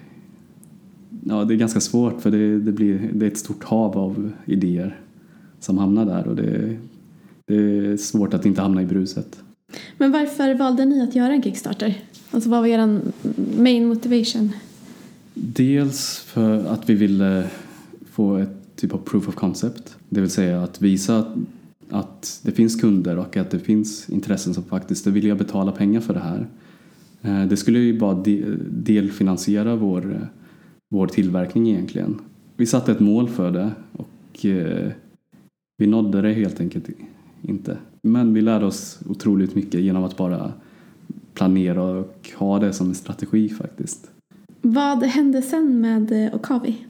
ja, 1.24 1.44
det 1.44 1.54
är 1.54 1.58
ganska 1.58 1.80
svårt 1.80 2.22
för 2.22 2.32
det, 2.32 2.60
det, 2.60 2.72
blir, 2.72 3.10
det 3.14 3.26
är 3.26 3.32
ett 3.32 3.38
stort 3.38 3.64
hav 3.64 3.98
av 3.98 4.32
idéer 4.46 5.00
som 5.66 5.78
hamnar 5.78 6.06
där 6.06 6.28
och 6.28 6.36
det, 6.36 6.78
det 7.48 7.56
är 7.56 7.98
svårt 7.98 8.34
att 8.34 8.46
inte 8.46 8.62
hamna 8.62 8.82
i 8.82 8.86
bruset. 8.86 9.40
Men 9.98 10.12
varför 10.12 10.54
valde 10.56 10.86
ni 10.86 11.02
att 11.04 11.16
göra 11.16 11.34
en 11.34 11.44
Kickstarter? 11.44 12.02
Alltså 12.32 12.50
vad 12.50 12.60
var 12.60 12.68
er 12.68 13.00
main 13.58 13.86
motivation? 13.88 14.52
Dels 15.34 16.18
för 16.20 16.66
att 16.66 16.90
vi 16.90 16.94
ville 16.94 17.48
få 18.12 18.38
ett 18.38 18.76
typ 18.76 18.94
av 18.94 18.98
proof 18.98 19.28
of 19.28 19.36
concept. 19.36 19.96
Det 20.10 20.22
vill 20.22 20.30
säga 20.30 20.64
att 20.64 20.82
visa 20.82 21.18
att, 21.20 21.28
att 21.90 22.40
det 22.44 22.52
finns 22.52 22.82
kunder 22.82 23.18
och 23.18 23.38
att 23.38 23.50
det 23.52 23.60
finns 23.60 24.10
intressen 24.10 24.54
som 24.54 24.64
faktiskt 24.64 25.08
är 25.08 25.12
villiga 25.12 25.36
betala 25.36 25.72
pengar 25.72 26.02
för 26.02 26.14
det 26.14 26.20
här. 26.20 26.48
Eh, 27.22 27.48
Det 27.48 27.58
skulle 27.58 27.80
ju 27.80 28.00
bara 28.00 28.14
de- 28.24 28.46
delfinansiera 28.70 29.76
vår, 29.76 30.30
vår 30.90 31.08
tillverkning 31.08 31.70
egentligen. 31.70 32.20
Vi 32.58 32.66
satte 32.66 32.92
ett 32.92 33.00
mål 33.00 33.30
för 33.30 33.52
det 33.52 33.72
och 33.92 34.46
eh, 34.46 34.92
vi 35.78 35.88
nådde 35.88 36.22
det 36.22 36.34
helt 36.34 36.60
enkelt 36.60 36.90
inte. 37.42 37.78
Men 38.02 38.34
vi 38.34 38.42
lärde 38.42 38.66
oss 38.66 39.00
otroligt 39.10 39.56
mycket 39.56 39.82
genom 39.82 40.04
att 40.04 40.18
bara 40.18 40.54
planera 41.34 41.84
och 41.84 42.30
ha 42.36 42.60
det 42.60 42.74
som 42.74 42.88
en 42.88 42.96
strategi 42.96 43.50
faktiskt. 43.50 44.12
Vad 44.62 45.04
hände 45.04 45.42
sen 45.42 45.82
med 45.82 46.12
eh, 46.12 46.36
Okavi? 46.36 46.86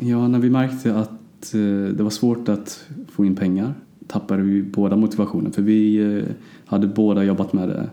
Ja, 0.00 0.28
när 0.28 0.38
vi 0.38 0.50
märkte 0.50 0.96
att 0.96 1.54
eh, 1.54 1.94
det 1.96 2.02
var 2.02 2.10
svårt 2.10 2.48
att 2.48 2.88
få 3.08 3.24
in 3.24 3.36
pengar 3.36 3.74
tappade 4.06 4.42
vi 4.42 4.62
båda 4.62 4.96
motivationen 4.96 5.52
för 5.52 5.62
vi 5.62 5.96
eh, 5.96 6.24
hade 6.66 6.86
båda 6.86 7.24
jobbat 7.24 7.52
med 7.52 7.68
det 7.68 7.90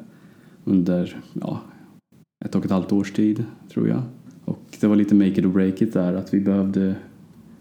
under 0.63 1.22
ja, 1.34 1.62
ett 2.46 2.56
och 2.56 2.65
ett 2.65 2.72
halvt 2.72 2.91
års 2.91 3.12
tid 3.12 3.46
tror 3.70 3.88
jag. 3.88 4.01
Och 4.46 4.77
det 4.79 4.88
var 4.88 4.96
lite 4.96 5.15
make 5.15 5.27
it 5.27 5.46
or 5.46 5.50
break 5.50 5.82
it 5.82 5.94
där 5.94 6.13
att 6.13 6.34
vi 6.34 6.39
behövde 6.39 6.96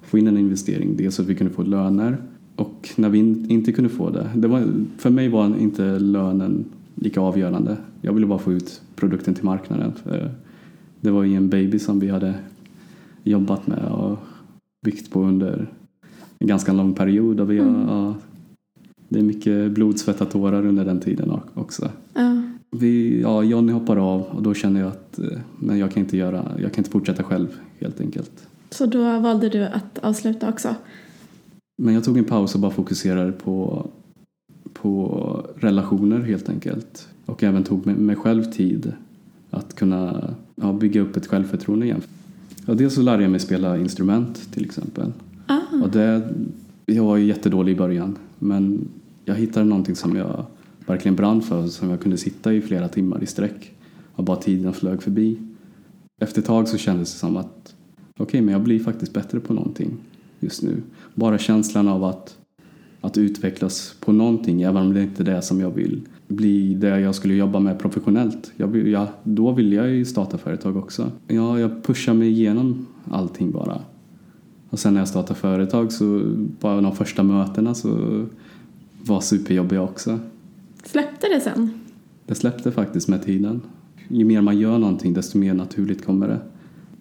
få 0.09 0.19
in 0.19 0.27
en 0.27 0.39
investering. 0.39 0.97
Dels 0.97 1.15
så 1.15 1.23
att 1.23 1.29
vi 1.29 1.35
kunde 1.35 1.53
få 1.53 1.63
löner 1.63 2.17
och 2.57 2.89
när 2.97 3.09
vi 3.09 3.19
in, 3.19 3.47
inte 3.49 3.73
kunde 3.73 3.91
få 3.91 4.11
det. 4.11 4.31
det 4.35 4.49
var, 4.49 4.65
för 4.97 5.11
mig 5.11 5.29
var 5.29 5.47
inte 5.47 5.99
lönen 5.99 6.65
lika 6.95 7.21
avgörande. 7.21 7.77
Jag 8.01 8.13
ville 8.13 8.27
bara 8.27 8.39
få 8.39 8.53
ut 8.53 8.83
produkten 8.97 9.35
till 9.35 9.45
marknaden. 9.45 9.93
Det 11.01 11.11
var 11.11 11.25
ju 11.25 11.35
en 11.35 11.49
baby 11.49 11.79
som 11.79 12.01
vi 12.01 12.09
hade 12.09 12.35
jobbat 13.23 13.67
med 13.67 13.85
och 13.85 14.19
byggt 14.85 15.11
på 15.11 15.23
under 15.23 15.67
en 16.39 16.49
ganska 16.49 16.73
lång 16.73 16.95
period. 16.95 17.41
Och 17.41 17.51
vi 17.51 17.59
Mm. 17.59 17.89
ja, 17.89 18.15
det 19.09 19.19
är 19.19 19.23
mycket 19.23 19.71
blod, 19.71 19.99
svett 19.99 20.21
och 20.21 20.31
tårar 20.31 20.67
under 20.67 20.85
den 20.85 21.01
tiden 21.01 21.33
också. 21.55 21.89
Ja. 22.15 22.43
Vi, 22.71 23.21
ja, 23.21 23.43
Johnny 23.43 23.73
hoppar 23.73 23.97
av 23.97 24.23
och 24.23 24.43
då 24.43 24.55
känner 24.55 24.81
jag 24.81 24.89
att 24.89 25.19
eh, 25.19 25.39
men 25.59 25.79
jag, 25.79 25.93
kan 25.93 26.03
inte 26.03 26.17
göra, 26.17 26.45
jag 26.63 26.73
kan 26.73 26.81
inte 26.81 26.91
fortsätta 26.91 27.23
själv 27.23 27.49
helt 27.79 28.01
enkelt. 28.01 28.49
Så 28.71 28.87
då 28.87 29.19
valde 29.19 29.49
du 29.49 29.65
att 29.65 29.99
avsluta 29.99 30.49
också? 30.49 30.75
Men 31.83 31.95
jag 31.95 32.05
tog 32.05 32.19
en 32.19 32.25
paus 32.25 32.55
och 32.55 32.61
bara 32.61 32.71
fokuserade 32.71 33.33
på, 33.33 33.87
på 34.73 35.47
relationer 35.57 36.21
helt 36.21 36.49
enkelt. 36.49 37.09
Och 37.27 37.43
även 37.43 37.65
tog 37.65 37.87
mig, 37.87 38.17
själv 38.17 38.45
tid 38.45 38.93
att 39.51 39.75
kunna 39.75 40.35
ja, 40.55 40.73
bygga 40.73 41.01
upp 41.01 41.17
ett 41.17 41.27
självförtroende 41.27 41.87
igen. 41.87 42.03
Ja, 42.67 42.75
dels 42.75 42.95
så 42.95 43.03
lärde 43.03 43.23
jag 43.23 43.31
mig 43.31 43.41
spela 43.41 43.79
instrument 43.79 44.53
till 44.53 44.65
exempel. 44.65 45.13
Ah. 45.47 45.59
Och 45.83 45.91
det, 45.91 46.35
jag 46.87 47.05
var 47.05 47.17
ju 47.17 47.27
jättedålig 47.27 47.73
i 47.73 47.77
början 47.77 48.17
men 48.39 48.89
jag 49.25 49.35
hittade 49.35 49.67
någonting 49.67 49.97
som 49.97 50.17
jag 50.17 50.45
verkligen 50.87 51.17
brann 51.17 51.43
för 51.43 51.67
som 51.67 51.91
jag 51.91 52.01
kunde 52.01 52.17
sitta 52.17 52.53
i 52.53 52.61
flera 52.61 52.89
timmar 52.89 53.23
i 53.23 53.27
sträck 53.27 53.73
och 54.15 54.25
bara 54.25 54.37
tiden 54.37 54.73
flög 54.73 55.03
förbi. 55.03 55.39
Efter 56.21 56.41
ett 56.41 56.47
tag 56.47 56.69
så 56.69 56.77
kändes 56.77 57.13
det 57.13 57.19
som 57.19 57.37
att 57.37 57.75
okej, 58.19 58.41
men 58.41 58.53
jag 58.53 58.63
blir 58.63 58.81
faktiskt 58.81 59.13
bättre 59.13 59.41
på 59.41 59.55
någonting 59.55 59.97
just 60.41 60.63
nu. 60.63 60.83
Bara 61.15 61.39
känslan 61.39 61.89
av 61.89 62.05
att, 62.05 62.37
att 63.01 63.19
utvecklas 63.19 63.95
på 64.01 64.13
någonting 64.13 64.63
även 64.63 64.77
om 64.77 64.95
det 64.95 65.03
inte 65.03 65.23
är 65.23 65.25
det 65.25 65.43
som 65.43 65.61
jag 65.61 65.71
vill 65.71 66.01
bli 66.29 66.75
det 66.75 67.01
jag 67.01 67.15
skulle 67.15 67.35
jobba 67.35 67.61
med 67.61 67.79
professionellt. 67.79 68.53
Jag, 68.57 68.89
jag, 68.89 69.07
då 69.23 69.53
vill 69.53 69.73
jag 69.73 69.91
ju 69.91 70.05
starta 70.05 70.39
företag 70.39 70.77
också. 70.77 71.11
Ja, 71.27 71.61
jag 71.61 71.83
pushar 71.83 72.15
mig 72.15 72.29
igenom 72.29 72.87
allting 73.11 73.51
bara. 73.51 73.81
Och 74.71 74.79
sen 74.79 74.95
när 74.95 75.01
jag 75.01 75.09
startade 75.09 75.41
företag 75.41 75.93
så 75.93 76.23
bara 76.61 76.81
de 76.81 76.97
första 76.97 77.23
mötena 77.23 77.75
så 77.75 78.25
var 79.05 79.21
superjobbiga 79.21 79.83
också. 79.83 80.19
Släppte 80.85 81.27
det 81.29 81.41
sen? 81.41 81.71
Det 82.27 82.35
släppte 82.35 82.73
faktiskt 82.73 83.09
med 83.09 83.23
tiden. 83.23 83.61
Ju 84.09 84.25
mer 84.25 84.41
man 84.41 84.59
gör 84.59 84.79
någonting 84.79 85.15
desto 85.15 85.39
mer 85.39 85.55
naturligt 85.55 86.05
kommer 86.05 86.29
det. 86.29 86.41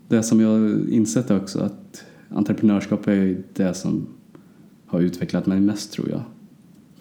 Det 0.07 0.23
som 0.23 0.39
jag 0.39 0.89
insett 0.89 1.31
är 1.31 1.37
också 1.37 1.59
att 1.59 2.03
entreprenörskap 2.29 3.07
är 3.07 3.43
det 3.53 3.73
som 3.73 4.07
har 4.85 5.01
utvecklat 5.01 5.45
mig 5.45 5.59
mest 5.59 5.91
tror 5.91 6.09
jag. 6.09 6.21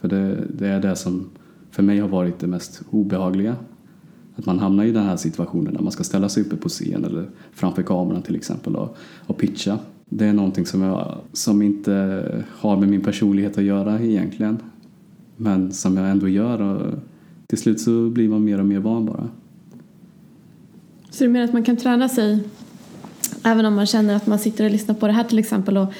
För 0.01 0.09
det, 0.09 0.45
det 0.59 0.69
är 0.69 0.81
det 0.81 0.97
som 0.97 1.31
för 1.71 1.83
mig 1.83 1.99
har 1.99 2.09
varit 2.09 2.39
det 2.39 2.47
mest 2.47 2.83
obehagliga. 2.91 3.57
Att 4.37 4.47
man 4.47 4.59
hamnar 4.59 4.85
i 4.85 4.93
den 4.93 5.05
här 5.05 5.17
situationen 5.17 5.75
när 5.75 5.83
man 5.83 5.93
ska 5.93 6.05
ställa 6.05 6.29
sig 6.29 6.43
uppe 6.43 6.57
på 6.57 6.69
scen 6.69 7.05
eller 7.05 7.31
framför 7.53 7.83
kameran 7.83 8.23
till 8.23 8.37
exempel 8.37 8.77
och, 8.77 8.97
och 9.27 9.39
pitcha. 9.39 9.79
Det 10.05 10.27
är 10.27 10.33
någonting 10.33 10.67
som, 10.67 10.83
jag, 10.83 11.19
som 11.33 11.63
inte 11.63 12.45
har 12.49 12.77
med 12.77 12.89
min 12.89 13.01
personlighet 13.01 13.59
att 13.59 13.65
göra 13.65 14.01
egentligen. 14.01 14.59
Men 15.37 15.73
som 15.73 15.97
jag 15.97 16.11
ändå 16.11 16.29
gör 16.29 16.63
och 16.63 16.95
till 17.47 17.59
slut 17.59 17.81
så 17.81 18.11
blir 18.11 18.29
man 18.29 18.45
mer 18.45 18.61
och 18.61 18.67
mer 18.67 18.79
van 18.79 19.07
bara. 19.07 19.29
Så 21.11 21.25
du 21.25 21.31
menar 21.31 21.45
att 21.45 21.53
man 21.53 21.65
kan 21.65 21.77
träna 21.77 22.09
sig 22.09 22.45
även 23.47 23.67
om 23.67 23.75
man 23.75 23.87
känner 23.87 24.17
att 24.17 24.26
man 24.26 24.38
sitter 24.38 24.65
och 24.65 24.71
lyssnar 24.71 24.95
på 24.95 25.07
det 25.07 25.12
här 25.12 25.25
till 25.25 25.38
exempel 25.38 25.76
och, 25.76 25.93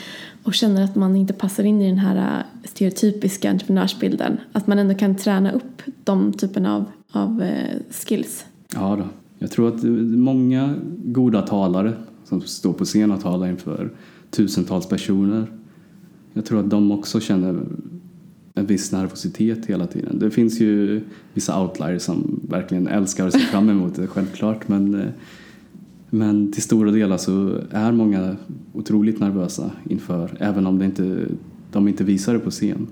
och 0.43 0.55
känner 0.55 0.85
att 0.85 0.97
man 0.97 1.17
inte 1.17 1.33
passar 1.33 1.65
in 1.65 1.83
i 1.83 1.89
den 1.89 1.99
här 1.99 2.39
äh, 2.39 2.69
stereotypiska 2.69 3.51
entreprenörsbilden. 3.51 4.37
Att 4.53 4.67
man 4.67 4.79
ändå 4.79 4.95
kan 4.95 5.17
träna 5.17 5.53
upp 5.53 5.83
de 6.05 6.33
typen 6.33 6.67
av, 6.67 6.85
av 7.13 7.43
äh, 7.43 7.81
skills. 7.91 8.45
Ja 8.75 8.97
då. 8.97 9.05
Jag 9.39 9.51
tror 9.51 9.69
att 9.69 9.85
äh, 9.85 9.91
många 9.91 10.75
goda 11.05 11.43
talare 11.43 11.93
som 12.25 12.41
står 12.41 12.73
på 12.73 12.85
scen 12.85 13.11
och 13.11 13.21
talar 13.21 13.47
inför 13.47 13.93
tusentals 14.31 14.89
personer. 14.89 15.47
Jag 16.33 16.45
tror 16.45 16.61
att 16.61 16.71
de 16.71 16.93
också 16.93 17.21
känner 17.21 17.61
en 18.55 18.67
viss 18.67 18.93
nervositet 18.93 19.67
hela 19.67 19.87
tiden. 19.87 20.19
Det 20.19 20.31
finns 20.31 20.61
ju 20.61 21.03
vissa 21.35 21.63
outliers 21.63 22.03
som 22.03 22.41
verkligen 22.49 22.89
älskar 22.89 23.27
och 23.27 23.33
ser 23.33 23.39
fram 23.39 23.71
emot 23.71 23.95
det, 23.95 24.07
självklart. 24.07 24.69
Men, 24.69 24.95
eh, 24.95 25.07
men 26.17 26.53
till 26.53 26.63
stora 26.63 26.91
delar 26.91 27.17
så 27.17 27.61
är 27.71 27.93
många 27.93 28.37
otroligt 28.73 29.21
nervösa 29.21 29.71
inför, 29.89 30.37
även 30.41 30.67
om 30.67 30.79
det 30.79 30.85
inte, 30.85 31.27
de 31.73 31.89
inte 31.89 32.05
visar 32.05 32.33
det 32.33 32.39
på 32.39 32.51
scen. 32.51 32.87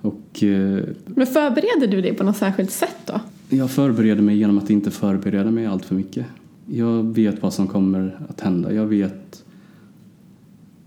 Och 0.00 0.42
eh, 0.42 0.84
Men 1.06 1.26
förbereder 1.26 1.86
du 1.86 2.00
dig 2.00 2.14
på 2.14 2.24
något 2.24 2.36
särskilt 2.36 2.70
sätt 2.70 2.96
då? 3.06 3.20
jag 3.48 3.70
förbereder 3.70 4.22
mig 4.22 4.36
genom 4.38 4.58
att 4.58 4.70
inte 4.70 4.90
förbereda 4.90 5.50
mig 5.50 5.66
allt 5.66 5.84
för 5.84 5.94
mycket. 5.94 6.26
Jag 6.66 7.02
vet 7.02 7.42
vad 7.42 7.54
som 7.54 7.66
kommer 7.66 8.20
att 8.28 8.40
hända. 8.40 8.72
Jag 8.72 8.86
vet, 8.86 9.44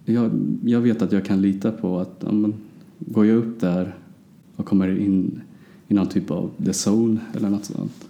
jag, 0.06 0.32
jag 0.64 0.82
vet 0.82 1.02
att 1.02 1.12
jag 1.12 1.26
kan 1.26 1.42
lita 1.42 1.72
på 1.72 2.00
att 2.00 2.24
ja, 2.26 2.32
men, 2.32 2.54
går 3.00 3.26
jag 3.26 3.38
upp 3.38 3.60
där 3.60 3.96
och 4.56 4.66
kommer 4.66 5.00
in 5.00 5.42
i 5.88 5.94
någon 5.94 6.08
typ 6.08 6.32
av 6.32 6.52
the 6.66 6.72
zone 6.90 7.20
eller 7.36 7.50
något 7.50 7.66
sånt. 7.66 8.07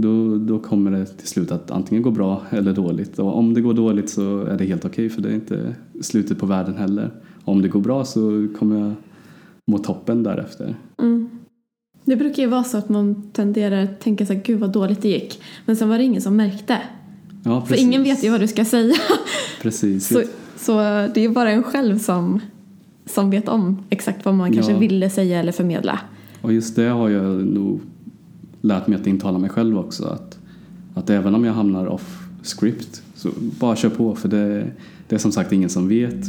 Då, 0.00 0.36
då 0.36 0.58
kommer 0.58 0.90
det 0.90 1.06
till 1.06 1.28
slut 1.28 1.52
att 1.52 1.70
antingen 1.70 2.02
gå 2.02 2.10
bra 2.10 2.42
eller 2.50 2.72
dåligt. 2.72 3.18
Och 3.18 3.38
om 3.38 3.54
det 3.54 3.60
går 3.60 3.74
dåligt 3.74 4.10
så 4.10 4.40
är 4.40 4.58
det 4.58 4.64
helt 4.64 4.84
okej 4.84 5.06
okay, 5.06 5.14
för 5.14 5.22
det 5.22 5.28
är 5.28 5.34
inte 5.34 5.74
slutet 6.00 6.38
på 6.38 6.46
världen 6.46 6.76
heller. 6.76 7.10
Om 7.44 7.62
det 7.62 7.68
går 7.68 7.80
bra 7.80 8.04
så 8.04 8.48
kommer 8.58 8.80
jag 8.80 8.94
må 9.70 9.78
toppen 9.78 10.22
därefter. 10.22 10.74
Mm. 11.02 11.28
Det 12.04 12.16
brukar 12.16 12.42
ju 12.42 12.48
vara 12.48 12.64
så 12.64 12.78
att 12.78 12.88
man 12.88 13.30
tenderar 13.32 13.84
att 13.84 14.00
tänka 14.00 14.26
så 14.26 14.32
här, 14.32 14.40
gud 14.44 14.60
vad 14.60 14.72
dåligt 14.72 15.02
det 15.02 15.08
gick. 15.08 15.42
Men 15.66 15.76
sen 15.76 15.88
var 15.88 15.98
det 15.98 16.04
ingen 16.04 16.22
som 16.22 16.36
märkte. 16.36 16.78
Ja, 17.44 17.60
För 17.60 17.80
ingen 17.80 18.02
vet 18.02 18.24
ju 18.24 18.30
vad 18.30 18.40
du 18.40 18.48
ska 18.48 18.64
säga. 18.64 18.94
Precis. 19.62 20.08
Så, 20.08 20.22
så 20.56 20.72
det 21.14 21.24
är 21.24 21.28
bara 21.28 21.50
en 21.50 21.62
själv 21.62 21.98
som, 21.98 22.40
som 23.06 23.30
vet 23.30 23.48
om 23.48 23.78
exakt 23.90 24.24
vad 24.24 24.34
man 24.34 24.52
kanske 24.52 24.72
Ja. 24.72 24.78
ville 24.78 25.10
säga 25.10 25.40
eller 25.40 25.52
förmedla. 25.52 26.00
Och 26.40 26.52
just 26.52 26.76
det 26.76 26.88
har 26.88 27.08
jag 27.08 27.44
nog 27.46 27.80
lärt 28.60 28.86
mig 28.86 29.00
att 29.00 29.06
intala 29.06 29.38
mig 29.38 29.50
själv 29.50 29.78
också. 29.78 30.04
Att, 30.04 30.38
att 30.94 31.10
även 31.10 31.34
om 31.34 31.44
jag 31.44 31.52
hamnar 31.52 31.86
off 31.86 32.28
script 32.42 33.02
så 33.14 33.30
bara 33.60 33.76
kör 33.76 33.90
på 33.90 34.14
för 34.14 34.28
det, 34.28 34.70
det 35.08 35.14
är 35.14 35.18
som 35.18 35.32
sagt 35.32 35.52
ingen 35.52 35.70
som 35.70 35.88
vet 35.88 36.26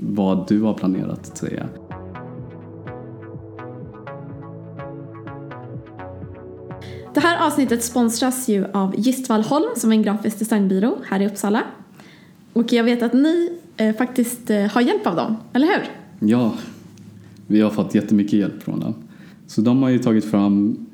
vad 0.00 0.48
du 0.48 0.60
har 0.60 0.74
planerat 0.74 1.30
att 1.30 1.38
säga. 1.38 1.68
Det 7.14 7.20
här 7.20 7.46
avsnittet 7.46 7.84
sponsras 7.84 8.48
ju 8.48 8.64
av 8.72 8.94
Gistvall 8.98 9.42
Holm 9.42 9.68
som 9.76 9.92
är 9.92 9.96
en 9.96 10.02
grafisk 10.02 10.38
designbyrå 10.38 10.98
här 11.04 11.20
i 11.20 11.26
Uppsala. 11.26 11.62
Och 12.52 12.72
jag 12.72 12.84
vet 12.84 13.02
att 13.02 13.12
ni 13.12 13.58
eh, 13.76 13.96
faktiskt 13.96 14.50
eh, 14.50 14.66
har 14.66 14.80
hjälp 14.80 15.06
av 15.06 15.16
dem, 15.16 15.36
eller 15.52 15.66
hur? 15.66 15.82
Ja, 16.28 16.54
vi 17.46 17.60
har 17.60 17.70
fått 17.70 17.94
jättemycket 17.94 18.32
hjälp 18.32 18.62
från 18.62 18.80
dem. 18.80 18.94
Så 19.46 19.60
de 19.60 19.82
har 19.82 19.88
ju 19.88 19.98
tagit 19.98 20.30
fram 20.30 20.86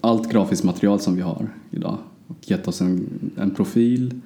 allt 0.00 0.32
grafiskt 0.32 0.64
material 0.64 1.00
som 1.00 1.16
vi 1.16 1.22
har 1.22 1.48
idag 1.70 1.98
och 2.26 2.50
gett 2.50 2.68
oss 2.68 2.80
en, 2.80 3.08
en 3.36 3.50
profil. 3.50 4.20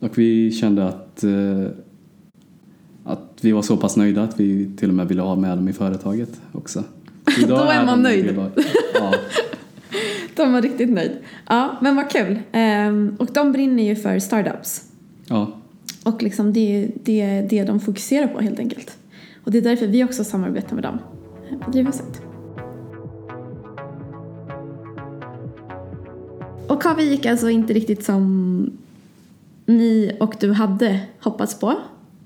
Och 0.00 0.18
vi 0.18 0.50
kände 0.52 0.88
att, 0.88 1.24
eh, 1.24 1.66
att 3.04 3.38
vi 3.40 3.52
var 3.52 3.62
så 3.62 3.76
pass 3.76 3.96
nöjda 3.96 4.22
att 4.22 4.40
vi 4.40 4.70
till 4.76 4.88
och 4.88 4.94
med 4.94 5.08
ville 5.08 5.22
ha 5.22 5.36
med 5.36 5.58
dem 5.58 5.68
i 5.68 5.72
företaget 5.72 6.40
också. 6.52 6.84
Så 7.34 7.40
idag 7.40 7.58
Då 7.58 7.64
är 7.64 7.86
man 7.86 8.02
nöjd. 8.02 8.38
Ja, 8.94 9.14
De 10.36 10.52
var 10.52 10.62
riktigt 10.62 10.90
nöjd. 10.90 11.12
Ja, 11.48 11.78
men 11.82 11.96
vad 11.96 12.10
kul. 12.10 12.38
Ehm, 12.52 13.16
och 13.18 13.28
de 13.34 13.52
brinner 13.52 13.82
ju 13.82 13.96
för 13.96 14.18
startups. 14.18 14.84
ja, 15.26 15.52
Och 16.04 16.22
liksom 16.22 16.52
det, 16.52 16.90
det 17.04 17.20
är 17.20 17.48
det 17.48 17.64
de 17.64 17.80
fokuserar 17.80 18.26
på 18.26 18.40
helt 18.40 18.58
enkelt. 18.58 18.98
Och 19.44 19.50
det 19.50 19.58
är 19.58 19.62
därför 19.62 19.86
vi 19.86 20.04
också 20.04 20.24
samarbetar 20.24 20.74
med 20.74 20.84
dem 20.84 20.98
på 21.64 21.70
Drivhuset. 21.70 22.21
Och 26.82 26.88
Kavi 26.88 27.10
gick 27.10 27.26
alltså 27.26 27.50
inte 27.50 27.72
riktigt 27.72 28.04
som 28.04 28.70
ni 29.66 30.16
och 30.20 30.34
du 30.40 30.52
hade 30.52 31.00
hoppats 31.20 31.60
på. 31.60 31.74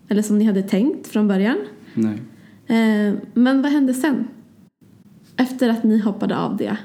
Eller 0.08 0.22
som 0.22 0.38
ni 0.38 0.44
hade 0.44 0.62
tänkt 0.62 1.06
från 1.06 1.28
början. 1.28 1.56
nej. 1.94 2.22
Eh, 2.66 3.14
Men 3.34 3.62
vad 3.62 3.72
hände 3.72 3.94
sen? 3.94 4.28
Efter 5.36 5.68
att 5.68 5.84
ni 5.84 5.98
hoppade 5.98 6.36
av 6.38 6.56
det 6.56 6.78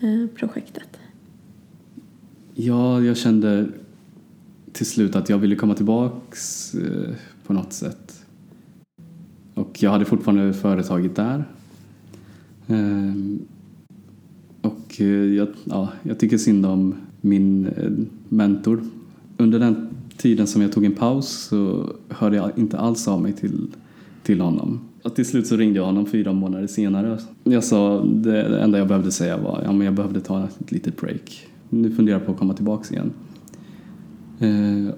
eh, 0.00 0.26
projektet. 0.34 0.98
Ja, 2.54 3.00
jag 3.00 3.16
kände 3.16 3.68
till 4.72 4.86
slut 4.86 5.16
att 5.16 5.28
jag 5.28 5.38
ville 5.38 5.56
komma 5.56 5.74
tillbaks 5.74 6.74
eh, 6.74 7.14
på 7.46 7.52
något 7.52 7.72
sätt. 7.72 8.24
Och 9.54 9.82
jag 9.82 9.90
hade 9.90 10.04
fortfarande 10.04 10.54
företaget 10.54 11.16
där. 11.16 11.44
Och 14.64 15.00
eh, 15.00 15.06
jag, 15.06 15.48
ja, 15.64 15.88
jag 16.02 16.18
tycker 16.18 16.38
synd 16.38 16.66
om 16.66 16.94
min 17.20 17.66
eh, 17.66 17.90
mentor. 18.28 18.80
Under 19.36 19.58
den 19.58 19.88
tiden 20.16 20.46
som 20.46 20.62
jag 20.62 20.72
tog 20.72 20.84
en 20.84 20.94
paus 20.94 21.28
så 21.28 21.92
hörde 22.08 22.36
jag 22.36 22.50
inte 22.56 22.78
alls 22.78 23.08
av 23.08 23.22
mig 23.22 23.32
till, 23.32 23.66
till 24.22 24.40
honom. 24.40 24.80
Och 25.02 25.14
till 25.14 25.24
slut 25.24 25.46
så 25.46 25.56
ringde 25.56 25.78
jag 25.78 25.86
honom 25.86 26.06
fyra 26.06 26.32
månader 26.32 26.66
senare. 26.66 27.18
Jag 27.44 27.64
sa, 27.64 28.04
det, 28.04 28.60
enda 28.60 28.78
jag 28.78 28.88
behövde 28.88 29.12
säga 29.12 29.36
var 29.36 29.62
ja, 29.64 29.72
men 29.72 29.84
jag 29.84 29.94
behövde 29.94 30.20
ta 30.20 30.44
ett 30.44 30.72
litet 30.72 31.00
break. 31.00 31.46
Nu 31.70 31.90
funderar 31.90 32.18
jag 32.18 32.26
på 32.26 32.32
att 32.32 32.38
komma 32.38 32.54
tillbaks 32.54 32.92
igen. 32.92 33.12
Eh, 34.38 34.94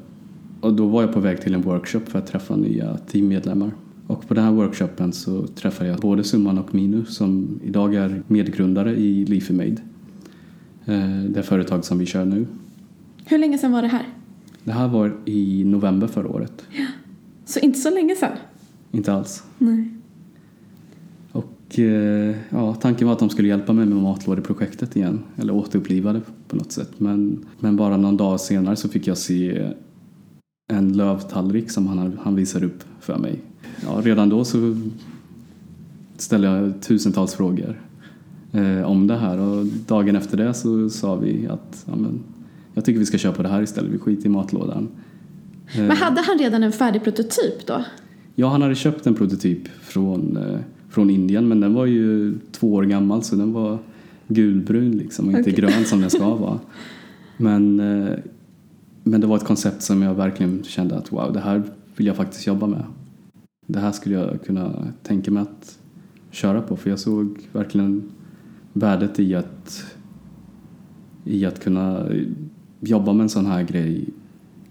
och 0.60 0.74
då 0.74 0.86
var 0.86 1.02
jag 1.02 1.12
på 1.12 1.20
väg 1.20 1.40
till 1.40 1.54
en 1.54 1.62
workshop 1.62 2.00
för 2.06 2.18
att 2.18 2.26
träffa 2.26 2.56
nya 2.56 2.96
teammedlemmar. 2.96 3.70
Och 4.06 4.28
på 4.28 4.34
den 4.34 4.44
här 4.44 4.52
workshopen 4.52 5.12
så 5.12 5.46
träffade 5.46 5.90
jag 5.90 5.98
både 5.98 6.24
Summan 6.24 6.58
och 6.58 6.74
Minu 6.74 7.04
som 7.04 7.60
idag 7.64 7.94
är 7.94 8.22
medgrundare 8.26 8.96
i 8.96 9.24
Leafy 9.24 9.54
Made. 9.54 9.76
Eh, 10.84 11.24
det 11.30 11.42
företag 11.42 11.84
som 11.84 11.98
vi 11.98 12.06
kör 12.06 12.24
nu. 12.24 12.46
Hur 13.24 13.38
länge 13.38 13.58
sedan 13.58 13.72
var 13.72 13.82
det 13.82 13.88
här? 13.88 14.08
Det 14.64 14.72
här 14.72 14.88
var 14.88 15.16
i 15.24 15.64
november 15.64 16.06
förra 16.06 16.28
året. 16.28 16.66
Så 17.44 17.60
inte 17.60 17.78
så 17.78 17.90
länge 17.90 18.16
sedan. 18.16 18.36
Inte 18.92 19.12
alls. 19.12 19.42
Nej. 19.58 19.88
Och 21.32 21.78
eh, 21.78 22.36
ja, 22.50 22.74
tanken 22.74 23.06
var 23.06 23.12
att 23.12 23.18
de 23.18 23.30
skulle 23.30 23.48
hjälpa 23.48 23.72
mig 23.72 23.86
med 23.86 24.02
matlådeprojektet 24.02 24.96
igen. 24.96 25.22
Eller 25.36 25.54
återuppliva 25.54 26.12
det 26.12 26.20
på 26.48 26.56
något 26.56 26.72
sätt. 26.72 26.90
Men, 27.00 27.44
men 27.58 27.76
bara 27.76 27.96
någon 27.96 28.16
dag 28.16 28.40
senare 28.40 28.76
så 28.76 28.88
fick 28.88 29.06
jag 29.06 29.18
se 29.18 29.72
en 30.68 30.92
lövtallrik 30.92 31.70
som 31.70 31.86
han, 31.86 32.18
han 32.22 32.36
visade 32.36 32.66
upp 32.66 32.84
för 33.00 33.18
mig. 33.18 33.40
Ja, 33.84 34.00
redan 34.04 34.28
då 34.28 34.44
så 34.44 34.76
ställde 36.16 36.48
jag 36.48 36.82
tusentals 36.82 37.34
frågor 37.34 37.80
eh, 38.52 38.82
om 38.82 39.06
det 39.06 39.16
här 39.16 39.38
och 39.38 39.66
dagen 39.66 40.16
efter 40.16 40.36
det 40.36 40.54
så 40.54 40.90
sa 40.90 41.14
vi 41.16 41.46
att 41.46 41.84
ja, 41.88 41.96
men, 41.96 42.20
jag 42.74 42.84
tycker 42.84 42.98
vi 42.98 43.06
ska 43.06 43.18
köra 43.18 43.32
på 43.32 43.42
det 43.42 43.48
här 43.48 43.62
istället, 43.62 43.92
vi 43.92 43.98
skiter 43.98 44.26
i 44.26 44.28
matlådan. 44.28 44.88
Eh, 45.74 45.82
Men 45.82 45.96
hade 45.96 46.20
han 46.20 46.38
redan 46.38 46.62
en 46.62 46.72
färdig 46.72 47.04
prototyp 47.04 47.66
då? 47.66 47.84
Ja, 48.34 48.48
han 48.48 48.62
hade 48.62 48.74
köpt 48.74 49.06
en 49.06 49.14
prototyp 49.14 49.68
från, 49.68 50.36
eh, 50.36 50.58
från 50.90 51.10
Indien 51.10 51.48
men 51.48 51.60
den 51.60 51.74
var 51.74 51.86
ju 51.86 52.38
två 52.52 52.74
år 52.74 52.82
gammal 52.82 53.22
så 53.22 53.36
den 53.36 53.52
var 53.52 53.78
gulbrun 54.28 54.90
liksom 54.92 55.26
och 55.26 55.30
inte 55.30 55.50
Okej. 55.50 55.54
grön 55.54 55.84
som 55.84 56.00
den 56.00 56.10
ska 56.10 56.34
vara. 56.34 56.58
Men, 57.36 57.80
eh, 57.80 58.12
men 59.06 59.20
det 59.20 59.26
var 59.26 59.36
ett 59.36 59.44
koncept 59.44 59.82
som 59.82 60.02
jag 60.02 60.14
verkligen 60.14 60.64
kände 60.64 60.96
att 60.96 61.12
wow, 61.12 61.32
det 61.32 61.40
här 61.40 61.62
vill 61.96 62.06
jag 62.06 62.16
faktiskt 62.16 62.46
jobba 62.46 62.66
med. 62.66 62.84
Det 63.66 63.78
här 63.78 63.92
skulle 63.92 64.14
jag 64.14 64.42
kunna 64.44 64.92
tänka 65.02 65.30
mig 65.30 65.42
att 65.42 65.78
köra 66.30 66.62
på 66.62 66.76
för 66.76 66.90
jag 66.90 66.98
såg 66.98 67.38
verkligen 67.52 68.10
värdet 68.72 69.20
i 69.20 69.34
att, 69.34 69.84
i 71.24 71.46
att 71.46 71.60
kunna 71.60 72.08
jobba 72.80 73.12
med 73.12 73.22
en 73.22 73.28
sån 73.28 73.46
här 73.46 73.62
grej 73.62 74.08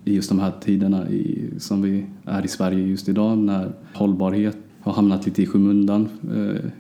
i 0.03 0.15
just 0.15 0.29
de 0.29 0.39
här 0.39 0.53
tiderna 0.61 1.09
i, 1.09 1.49
som 1.57 1.81
vi 1.81 2.05
är 2.25 2.45
i 2.45 2.47
Sverige 2.47 2.87
just 2.87 3.09
idag 3.09 3.37
när 3.37 3.73
hållbarhet 3.93 4.57
har 4.81 4.93
hamnat 4.93 5.25
lite 5.25 5.41
i 5.41 5.45
skymundan 5.45 6.09
eh, 6.35 6.71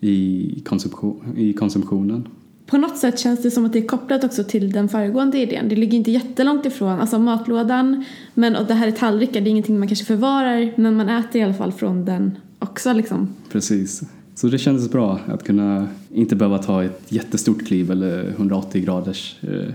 i, 0.00 0.62
konsumtion, 0.66 1.36
i 1.36 1.52
konsumtionen. 1.52 2.28
På 2.70 2.78
något 2.78 2.96
sätt 2.96 3.18
känns 3.18 3.42
det 3.42 3.50
som 3.50 3.64
att 3.64 3.72
det 3.72 3.78
är 3.78 3.86
kopplat 3.86 4.24
också 4.24 4.44
till 4.44 4.72
den 4.72 4.88
föregående 4.88 5.38
idén. 5.38 5.68
Det 5.68 5.76
ligger 5.76 5.98
inte 5.98 6.10
jättelångt 6.10 6.66
ifrån, 6.66 7.00
alltså 7.00 7.18
matlådan, 7.18 8.04
men 8.34 8.56
och 8.56 8.66
det 8.66 8.74
här 8.74 8.88
är 8.88 8.92
tallrikar, 8.92 9.40
det 9.40 9.48
är 9.48 9.50
ingenting 9.50 9.78
man 9.78 9.88
kanske 9.88 10.04
förvarar, 10.04 10.72
men 10.76 10.96
man 10.96 11.08
äter 11.08 11.40
i 11.40 11.44
alla 11.44 11.54
fall 11.54 11.72
från 11.72 12.04
den 12.04 12.38
också 12.58 12.92
liksom. 12.92 13.28
Precis. 13.52 14.02
Så 14.34 14.46
det 14.46 14.58
kändes 14.58 14.90
bra 14.90 15.18
att 15.26 15.44
kunna 15.44 15.88
inte 16.14 16.36
behöva 16.36 16.58
ta 16.58 16.84
ett 16.84 17.02
jättestort 17.08 17.66
kliv 17.66 17.90
eller 17.90 18.28
180 18.28 18.84
graders 18.84 19.36
eh, 19.40 19.74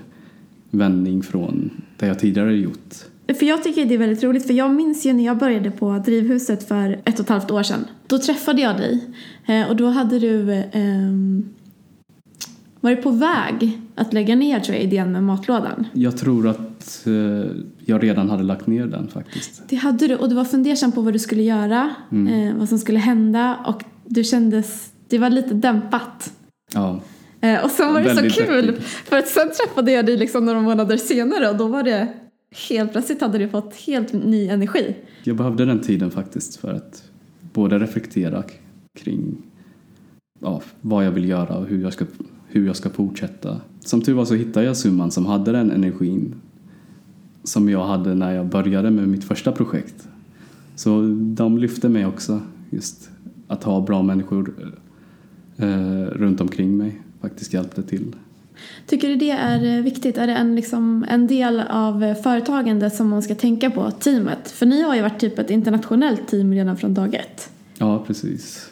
vändning 0.72 1.24
från 1.24 1.82
det 1.98 2.08
jag 2.08 2.20
tidigare 2.20 2.56
gjort. 2.56 2.96
För 3.40 3.46
jag 3.46 3.64
tycker 3.64 3.86
det 3.86 3.94
är 3.94 3.98
väldigt 3.98 4.24
roligt, 4.24 4.48
för 4.48 4.54
jag 4.54 4.74
minns 4.74 5.06
ju 5.06 5.14
när 5.14 5.26
jag 5.26 5.38
började 5.38 5.72
på 5.72 6.04
Drivhuset 6.06 6.68
för 6.68 7.02
ett 7.06 7.20
och 7.20 7.26
ett 7.26 7.30
halvt 7.30 7.52
år 7.52 7.64
sedan. 7.64 7.86
Då 8.08 8.18
träffade 8.18 8.62
jag 8.62 8.78
dig 8.78 9.08
eh, 9.46 9.70
och 9.70 9.76
då 9.76 9.88
hade 9.88 10.20
du 10.20 10.64
ehm, 12.88 12.96
varit 12.96 13.04
på 13.04 13.10
väg 13.12 13.80
att 13.96 14.14
lägga 14.14 14.36
ner 14.36 14.60
tror 14.60 14.76
jag 14.76 14.84
idén 14.84 15.12
med 15.12 15.24
matlådan. 15.24 15.88
Jag 15.94 16.18
tror 16.18 16.48
att 16.48 17.08
eh, 17.08 17.52
jag 17.86 18.04
redan 18.04 18.30
hade 18.30 18.44
lagt 18.44 18.68
ner 18.68 18.86
den 18.86 19.08
faktiskt. 19.08 19.64
Det 19.70 19.76
hade 19.76 20.08
du 20.08 20.16
och 20.16 20.30
du 20.30 20.36
var 20.36 20.46
fundersam 20.46 20.92
på 20.92 21.02
vad 21.02 21.14
du 21.14 21.20
skulle 21.20 21.44
göra, 21.44 21.96
eh, 22.12 22.56
vad 22.58 22.70
som 22.70 22.78
skulle 22.78 23.00
hända 23.00 23.58
och 23.68 23.84
du 24.06 24.24
kändes, 24.24 24.92
det 25.08 25.18
var 25.18 25.30
lite 25.30 25.54
dämpat. 25.54 26.34
Ja, 26.74 27.02
Eh, 27.42 27.64
och 27.64 27.72
sen 27.72 27.94
var 27.94 28.02
det 28.02 28.08
Väldigt 28.08 28.34
så 28.36 28.44
kul 28.44 28.66
deppigt. 28.66 28.84
för 28.84 29.18
att 29.18 29.28
sen 29.28 29.50
träffade 29.52 29.92
jag 29.92 30.06
dig 30.06 30.18
liksom 30.18 30.46
några 30.46 30.62
månader 30.62 30.98
senare 30.98 31.50
och 31.50 31.58
då 31.58 31.68
var 31.68 31.84
det 31.84 32.08
helt 32.70 32.92
plötsligt 32.92 33.22
hade 33.22 33.38
du 33.38 33.50
fått 33.50 33.76
helt 33.76 34.14
ny 34.14 34.48
energi. 34.48 34.96
jag 35.24 35.36
behövde 35.36 35.66
den 35.66 35.80
tiden 35.80 36.12
faktiskt 36.12 36.56
för 36.56 36.74
att 36.74 37.04
både 37.54 37.80
reflektera 37.80 38.44
kring 39.00 39.38
ja, 40.42 40.62
vad 40.82 41.06
jag 41.06 41.12
vill 41.12 41.30
göra 41.30 41.58
och 41.58 41.68
hur 41.68 41.82
jag, 41.82 41.94
ska, 41.94 42.06
hur 42.56 42.68
jag 42.68 42.76
ska 42.76 42.90
fortsätta. 42.90 43.62
Som 43.80 44.02
tur 44.02 44.14
var 44.14 44.26
så 44.26 44.36
hittade 44.36 44.66
jag 44.66 44.78
Summan 44.78 45.12
som 45.12 45.26
hade 45.26 45.52
den 45.52 45.72
energin 45.72 46.36
som 47.44 47.70
jag 47.70 47.86
hade 47.86 48.16
när 48.16 48.32
jag 48.32 48.46
började 48.46 48.92
med 48.92 49.08
mitt 49.08 49.24
första 49.24 49.52
projekt. 49.52 50.08
Så 50.76 51.02
de 51.20 51.58
lyfte 51.58 51.90
mig 51.90 52.06
också 52.06 52.42
just 52.70 53.10
att 53.48 53.64
ha 53.64 53.82
bra 53.82 54.04
människor 54.04 54.54
eh, 55.58 56.02
runt 56.02 56.42
omkring 56.42 56.78
mig 56.78 57.02
faktiskt 57.22 57.54
hjälpte 57.54 57.84
till. 57.84 58.16
Tycker 58.88 59.10
du 59.10 59.16
det 59.16 59.32
är 59.32 59.82
viktigt? 59.82 60.18
Är 60.18 60.28
det 60.28 60.34
en, 60.34 60.56
liksom, 60.56 61.06
en 61.10 61.28
del 61.28 61.60
av 61.60 62.14
företagandet 62.14 62.96
som 62.96 63.10
man 63.10 63.22
ska 63.22 63.36
tänka 63.36 63.72
på, 63.72 63.92
teamet? 63.92 64.52
För 64.52 64.66
ni 64.66 64.82
har 64.82 64.96
ju 64.96 65.02
varit 65.02 65.20
typ 65.20 65.40
ett 65.40 65.50
internationellt 65.50 66.28
team 66.28 66.54
redan 66.54 66.78
från 66.78 66.94
dag 66.94 67.16
ett. 67.16 67.50
Ja, 67.78 68.04
precis. 68.08 68.70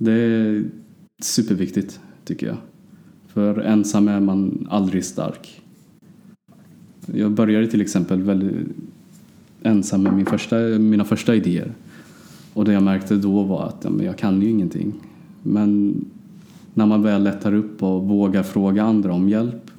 Det 0.00 0.12
är 0.12 0.64
superviktigt 1.22 2.00
tycker 2.24 2.46
jag. 2.46 2.56
För 3.36 3.58
ensam 3.58 4.08
är 4.08 4.20
man 4.20 4.66
aldrig 4.70 5.04
stark. 5.04 5.62
Jag 7.06 7.32
började 7.32 7.66
till 7.66 7.80
exempel 7.80 8.22
väldigt 8.22 8.66
ensam 9.62 10.02
med 10.02 10.12
min 10.12 10.26
första, 10.26 10.56
mina 10.78 11.04
första 11.04 11.34
idéer. 11.34 11.72
Och 12.52 12.64
det 12.64 12.72
jag 12.72 12.82
märkte 12.82 13.16
då 13.16 13.42
var 13.42 13.66
att 13.66 13.76
ja, 13.82 13.90
men 13.90 14.06
jag 14.06 14.18
kan 14.18 14.42
ju 14.42 14.50
ingenting. 14.50 14.92
Men 15.42 15.94
när 16.74 16.86
man 16.86 17.02
väl 17.02 17.22
lättar 17.22 17.54
upp 17.54 17.82
och 17.82 18.02
vågar 18.02 18.42
fråga 18.42 18.84
andra 18.84 19.12
om 19.12 19.28
hjälp 19.28 19.70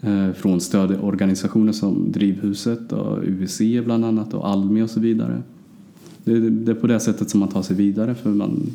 eh, 0.00 0.32
från 0.32 0.60
stödorganisationer 0.60 1.72
som 1.72 2.12
Drivhuset 2.12 2.92
och 2.92 3.18
UVC 3.24 3.60
bland 3.84 4.04
annat 4.04 4.34
och 4.34 4.48
Almi 4.48 4.82
och 4.82 4.90
så 4.90 5.00
vidare. 5.00 5.42
Det, 6.24 6.50
det 6.50 6.72
är 6.72 6.76
på 6.76 6.86
det 6.86 7.00
sättet 7.00 7.30
som 7.30 7.40
man 7.40 7.48
tar 7.48 7.62
sig 7.62 7.76
vidare 7.76 8.14
för 8.14 8.30
man, 8.30 8.70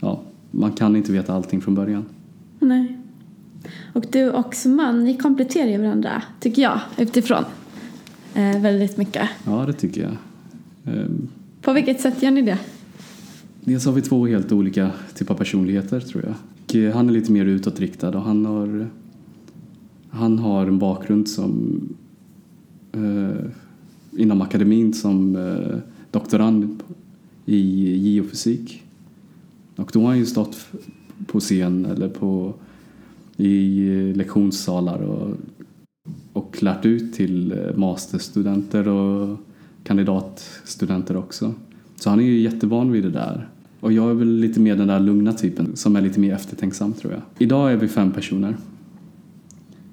ja, 0.00 0.20
man 0.50 0.72
kan 0.72 0.96
inte 0.96 1.12
veta 1.12 1.34
allting 1.34 1.60
från 1.60 1.74
början. 1.74 2.04
Nej. 2.60 3.01
Och 3.92 4.04
du 4.10 4.30
och 4.30 4.54
man, 4.66 5.04
ni 5.04 5.16
kompletterar 5.16 5.68
ju 5.68 5.78
varandra, 5.78 6.22
tycker 6.40 6.62
jag, 6.62 6.80
utifrån. 6.98 7.44
Eh, 8.34 8.60
väldigt 8.60 8.96
mycket. 8.96 9.28
Ja, 9.46 9.64
det 9.66 9.72
tycker 9.72 10.02
jag. 10.02 10.12
Eh, 10.94 11.06
På 11.62 11.72
vilket 11.72 12.00
sätt 12.00 12.22
gör 12.22 12.30
ni 12.30 12.42
det? 12.42 12.58
dels 13.64 13.86
har 13.86 13.92
vi 13.92 14.02
två 14.02 14.26
helt 14.26 14.52
olika 14.52 14.90
typer 15.14 15.34
av 15.34 15.38
personligheter 15.38 16.00
tror 16.00 16.24
jag. 16.24 16.34
Och 16.64 16.74
eh, 16.76 16.94
han 16.94 17.08
är 17.08 17.12
lite 17.12 17.32
mer 17.32 17.44
utåtriktad 17.44 18.08
och 18.08 18.22
han 18.22 18.46
har, 18.46 18.88
han 20.10 20.38
har 20.38 20.66
en 20.66 20.78
bakgrund 20.78 21.28
som 21.28 21.80
eh, 22.92 23.46
inom 24.20 24.42
akademin 24.42 24.94
som 24.94 25.36
eh, 25.36 25.78
doktorand 26.10 26.82
i 27.46 27.96
geofysik. 27.96 28.82
Och 29.76 29.90
då 29.92 30.00
har 30.00 30.08
han 30.08 30.18
ju 30.18 30.26
stått 30.26 30.66
på 31.26 31.40
scen 31.40 31.84
eller 31.84 32.08
på, 32.08 32.54
i 33.36 33.88
eh, 33.88 34.16
lektionssalar 34.16 34.98
och, 34.98 35.36
och 36.32 36.62
lärt 36.62 36.86
ut 36.86 37.14
till 37.14 37.52
eh, 37.52 37.76
masterstudenter 37.76 38.88
och 38.88 39.38
kandidatstudenter 39.84 41.16
också. 41.16 41.54
Så 41.96 42.10
han 42.10 42.20
är 42.20 42.24
ju 42.24 42.40
jättevan 42.40 42.92
vid 42.92 43.02
det 43.02 43.10
där. 43.10 43.48
Och 43.80 43.92
jag 43.92 44.10
är 44.10 44.14
väl 44.14 44.36
lite 44.36 44.60
mer 44.60 44.76
den 44.76 44.88
där 44.88 45.00
lugna 45.00 45.32
typen 45.32 45.76
som 45.76 45.96
är 45.96 46.00
lite 46.00 46.20
mer 46.20 46.34
eftertänksam 46.34 46.92
tror 46.92 47.12
jag. 47.12 47.22
Idag 47.38 47.72
är 47.72 47.76
vi 47.76 47.88
fem 47.88 48.12
personer. 48.12 48.56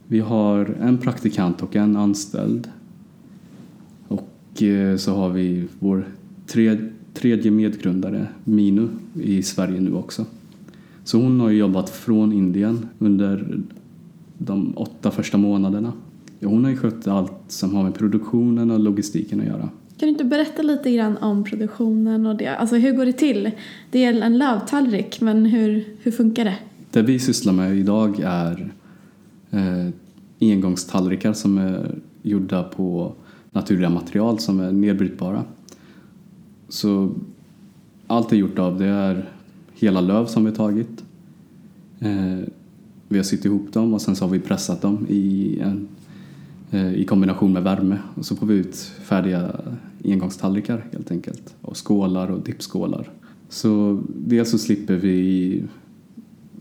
Vi 0.08 0.20
har 0.20 0.76
en 0.82 0.98
praktikant 0.98 1.64
och 1.64 1.76
en 1.76 1.98
anställd. 1.98 2.70
Och 4.08 4.64
eh, 4.64 4.98
så 4.98 5.16
har 5.16 5.30
vi 5.30 5.68
vår 5.80 6.08
tredje 7.14 7.52
medgrundare, 7.52 8.28
Minu, 8.44 8.88
i 9.22 9.44
Sverige 9.44 9.82
nu 9.82 9.94
också. 9.94 10.26
Så 11.10 11.18
hon 11.18 11.40
har 11.40 11.50
jobbat 11.50 11.90
från 11.90 12.34
Indien 12.34 12.88
under 13.00 13.60
de 14.38 14.74
åtta 14.78 15.12
första 15.12 15.38
månaderna. 15.38 15.94
Hon 16.42 16.64
har 16.64 16.72
ju 16.72 16.78
skött 16.78 17.08
allt 17.08 17.34
som 17.48 17.76
har 17.76 17.84
med 17.84 17.96
produktionen 17.96 18.72
och 18.72 18.80
logistiken 18.80 19.40
att 19.40 19.46
göra. 19.46 19.70
Kan 19.98 20.08
du 20.08 20.08
inte 20.08 20.24
berätta 20.24 20.62
lite 20.62 20.92
grann 20.92 21.18
om 21.18 21.44
produktionen 21.44 22.26
och 22.26 22.36
det? 22.36 22.48
Alltså 22.48 22.76
hur 22.76 22.92
går 22.92 23.06
det 23.06 23.14
till? 23.14 23.52
Det 23.92 24.06
är 24.06 24.22
en 24.22 24.38
lövtallrik, 24.38 25.22
men 25.22 25.46
hur, 25.46 25.86
hur 26.02 26.12
funkar 26.12 26.46
det? 26.46 26.56
Det 26.92 27.02
vi 27.02 27.20
sysslar 27.20 27.54
med 27.54 27.78
idag 27.78 28.20
är 28.20 28.74
eh, 29.52 29.88
engångstallrikar 30.40 31.34
som 31.34 31.58
är 31.58 31.96
gjorda 32.22 32.64
på 32.64 33.14
naturliga 33.52 33.90
material 33.90 34.40
som 34.40 34.60
är 34.60 34.72
nedbrytbara. 34.72 35.44
Så 36.68 37.12
allt 38.08 38.32
är 38.32 38.36
gjort 38.38 38.60
av 38.60 38.80
det 38.80 38.86
är 38.86 39.30
hela 39.80 40.02
löv 40.02 40.26
som 40.26 40.46
vi 40.46 40.52
tagit. 40.52 41.04
Eh, 42.00 42.40
vi 43.08 43.18
har 43.18 43.24
sytt 43.24 43.46
ihop 43.46 43.74
dem 43.74 43.94
och 43.94 44.02
sen 44.02 44.16
så 44.16 44.26
har 44.26 44.32
vi 44.32 44.40
pressat 44.40 44.82
dem 44.82 45.06
i, 45.10 45.60
en, 45.60 45.88
eh, 46.72 46.94
i 46.94 47.06
kombination 47.06 47.54
med 47.54 47.64
värme 47.64 47.98
och 48.16 48.26
så 48.26 48.36
får 48.36 48.48
vi 48.48 48.54
ut 48.54 48.76
färdiga 49.04 49.56
engångstallrikar 50.04 50.86
helt 50.92 51.12
enkelt. 51.12 51.56
Och 51.62 51.88
skålar 51.88 52.28
och 52.28 52.44
dippskålar. 52.44 53.10
Så 53.50 54.02
dels 54.08 54.52
så 54.52 54.58
slipper 54.58 54.96
vi 54.96 55.64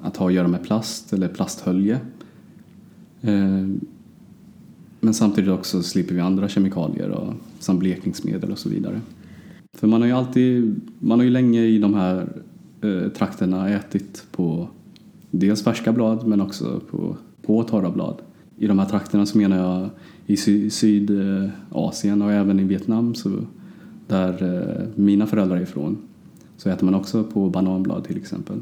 att 0.00 0.16
ha 0.16 0.28
att 0.28 0.34
göra 0.34 0.48
med 0.48 0.62
plast 0.62 1.12
eller 1.12 1.28
plasthölje. 1.28 2.00
Eh, 3.20 3.66
men 5.00 5.14
samtidigt 5.14 5.50
också 5.50 5.82
slipper 5.82 6.14
vi 6.14 6.20
andra 6.20 6.48
kemikalier 6.48 7.10
och, 7.10 7.34
som 7.58 7.78
blekningsmedel 7.78 8.52
och 8.52 8.58
så 8.58 8.68
vidare. 8.68 9.00
För 9.72 9.86
man 9.86 10.00
har 10.00 10.08
ju 10.08 10.14
alltid, 10.14 10.80
man 10.98 11.18
har 11.18 11.24
ju 11.24 11.30
länge 11.30 11.62
i 11.62 11.78
de 11.78 11.94
här 11.94 12.28
eh, 12.82 13.08
trakterna 13.08 13.68
ätit 13.68 14.24
på 14.30 14.68
dels 15.30 15.64
färska 15.64 15.92
blad 15.92 16.26
men 16.26 16.40
också 16.40 16.80
på, 16.90 17.16
på 17.42 17.62
torra 17.62 17.90
blad. 17.90 18.16
I 18.56 18.66
de 18.66 18.78
här 18.78 18.86
trakterna 18.86 19.26
så 19.26 19.38
menar 19.38 19.56
jag 19.56 19.90
i 20.26 20.36
sy 20.36 20.70
Sydasien 20.70 22.22
och 22.22 22.32
även 22.32 22.60
i 22.60 22.64
Vietnam 22.64 23.14
så 23.14 23.30
där 24.06 24.42
eh, 24.42 24.88
mina 24.94 25.26
föräldrar 25.26 25.56
är 25.56 25.60
ifrån 25.60 25.98
så 26.56 26.68
äter 26.68 26.84
man 26.84 26.94
också 26.94 27.24
på 27.24 27.50
bananblad 27.50 28.04
till 28.04 28.16
exempel. 28.16 28.60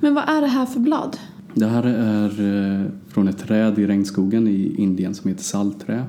Men 0.00 0.14
vad 0.14 0.28
är 0.28 0.40
det 0.40 0.46
här 0.46 0.66
för 0.66 0.80
blad? 0.80 1.16
Det 1.54 1.66
här 1.66 1.82
är 1.86 2.80
eh, 2.80 2.86
från 3.08 3.28
ett 3.28 3.38
träd 3.38 3.78
i 3.78 3.86
regnskogen 3.86 4.48
i 4.48 4.74
Indien 4.78 5.14
som 5.14 5.28
heter 5.28 5.44
saltträ. 5.44 6.04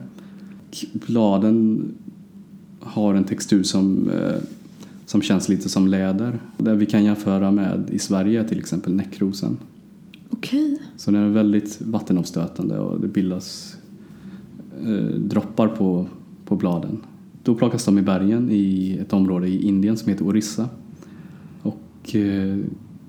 Bladen 0.93 1.84
har 2.80 3.13
en 3.13 3.23
textur 3.23 3.63
som, 3.63 4.12
som 5.06 5.22
känns 5.22 5.50
lite 5.50 5.70
som 5.70 5.88
läder. 5.88 6.39
Det 6.58 6.76
vi 6.76 6.86
kan 6.86 7.04
jämföra 7.04 7.52
med 7.52 7.89
i 7.91 8.00
Sverige 8.00 8.44
till 8.44 8.60
exempel 8.60 8.96
näckrosen. 8.96 9.58
Okej. 10.30 10.82
Så 10.98 11.12
den 11.12 11.24
är 11.24 11.30
väldigt 11.30 11.82
vattenavstötande 11.82 12.80
och 12.80 13.02
det 13.02 13.08
bildas 13.08 13.78
eh, 14.84 15.20
droppar 15.20 15.68
på, 15.68 16.08
på 16.46 16.56
bladen. 16.56 16.98
Då 17.44 17.56
plockas 17.56 17.86
de 17.86 17.98
i 17.98 18.02
bergen 18.02 18.50
i 18.52 18.98
ett 19.02 19.13
område 19.13 19.48
i 19.48 19.68
Indien 19.68 19.98
som 19.98 20.10
heter 20.10 20.28
Orissa. 20.28 20.70
Och 21.62 22.15
eh, 22.15 22.58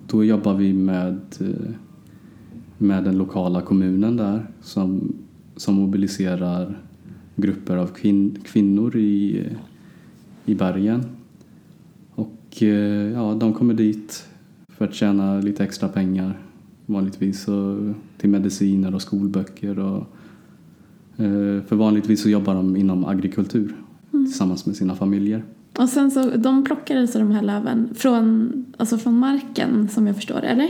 då 0.07 0.25
jobbar 0.25 0.55
vi 0.55 0.73
med, 0.73 1.21
eh, 1.41 1.71
med 2.79 3.05
den 3.05 3.19
lokala 3.19 3.61
kommunen 3.61 4.17
där 4.17 4.47
som, 4.63 5.15
som 5.57 5.75
mobiliserar 5.75 6.79
grupper 7.37 7.77
av 7.77 7.87
kvin 7.87 8.39
kvinnor 8.45 8.97
i, 8.97 9.47
i 10.45 10.55
bergen. 10.55 11.05
Eh, 12.63 12.69
ja, 13.13 13.35
de 13.35 13.55
kommer 13.55 13.75
dit 13.75 14.27
för 14.69 14.85
att 14.85 14.95
tjäna 14.95 15.41
lite 15.41 15.65
extra 15.65 15.89
pengar 15.89 16.41
vanligtvis 16.87 17.49
och 17.49 17.79
till 18.19 18.31
mediciner 18.31 18.95
och 18.95 19.03
skolböcker. 19.03 19.79
Och, 19.79 19.99
eh, 21.17 21.63
för 21.67 21.77
vanligtvis 21.77 22.23
så 22.23 22.29
jobbar 22.29 22.55
de 22.55 22.77
inom 22.77 23.05
agrikultur 23.05 23.75
mm. 24.13 24.27
tillsammans 24.27 24.67
med 24.67 24.77
sina 24.77 24.95
familjer. 24.95 25.45
Och 25.79 25.89
sen 25.89 26.11
så, 26.11 26.31
de 26.37 26.65
plockar 26.65 26.97
alltså 26.97 27.19
de 27.19 27.31
här 27.31 27.43
löven 27.43 27.95
från, 27.95 28.53
alltså 28.77 28.99
från 28.99 29.19
marken 29.19 29.89
som 29.89 30.07
jag 30.07 30.17
förstår 30.17 30.45
eller? 30.45 30.69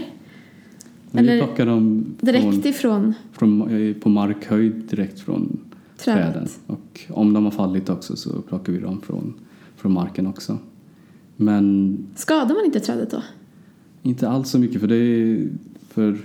Eller 1.13 1.35
vi 1.35 1.41
plockar 1.43 1.67
dem 1.67 2.05
direkt 2.21 2.45
från, 2.45 2.67
ifrån? 2.67 3.15
Från, 3.33 3.71
eh, 3.71 3.95
på 3.97 4.09
markhöjd 4.09 4.73
direkt 4.91 5.21
från 5.21 5.59
trädet. 5.97 6.33
träden. 6.33 6.49
Och 6.67 7.01
om 7.09 7.33
de 7.33 7.45
har 7.45 7.51
fallit 7.51 7.89
också 7.89 8.17
så 8.17 8.43
plockar 8.43 8.73
vi 8.73 8.79
dem 8.79 9.01
från, 9.01 9.35
från 9.77 9.93
marken 9.93 10.27
också. 10.27 10.59
Men... 11.37 11.99
Skadar 12.15 12.55
man 12.55 12.65
inte 12.65 12.81
trädet 12.81 13.11
då? 13.11 13.23
Inte 14.03 14.29
alls 14.29 14.51
så 14.51 14.59
mycket 14.59 14.81
för 14.81 14.89
det 14.89 14.97
är, 14.97 15.49
för 15.89 16.19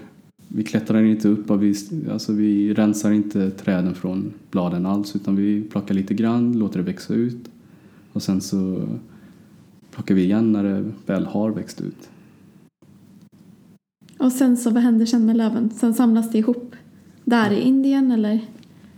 vi 0.47 0.63
klättrar 0.63 1.04
inte 1.04 1.28
upp 1.28 1.52
och 1.52 1.63
vi, 1.63 1.76
alltså 2.12 2.34
vi 2.34 2.74
rensar 2.74 3.12
inte 3.12 3.52
träden 3.52 3.95
från 3.95 4.34
bladen 4.52 4.86
alls 4.86 5.15
utan 5.15 5.36
vi 5.36 5.62
plockar 5.62 5.95
lite 5.95 6.13
grann, 6.13 6.54
låter 6.54 6.80
det 6.80 6.86
växa 6.86 7.13
ut 7.13 7.50
och 8.13 8.24
sen 8.24 8.41
så 8.41 8.88
plockar 9.91 10.15
vi 10.15 10.24
igen 10.24 10.52
när 10.52 10.63
det 10.63 10.91
väl 11.06 11.26
har 11.26 11.50
växt 11.50 11.82
ut. 11.82 12.10
Och 14.17 14.32
sen 14.32 14.58
så, 14.58 14.69
vad 14.69 14.84
händer 14.84 15.06
sen 15.06 15.26
med 15.26 15.38
löven? 15.38 15.69
Sen 15.69 15.93
samlas 15.93 16.32
det 16.32 16.38
ihop 16.38 16.76
där 17.24 17.52
i 17.52 17.62
Indien 17.62 18.12
eller? 18.12 18.39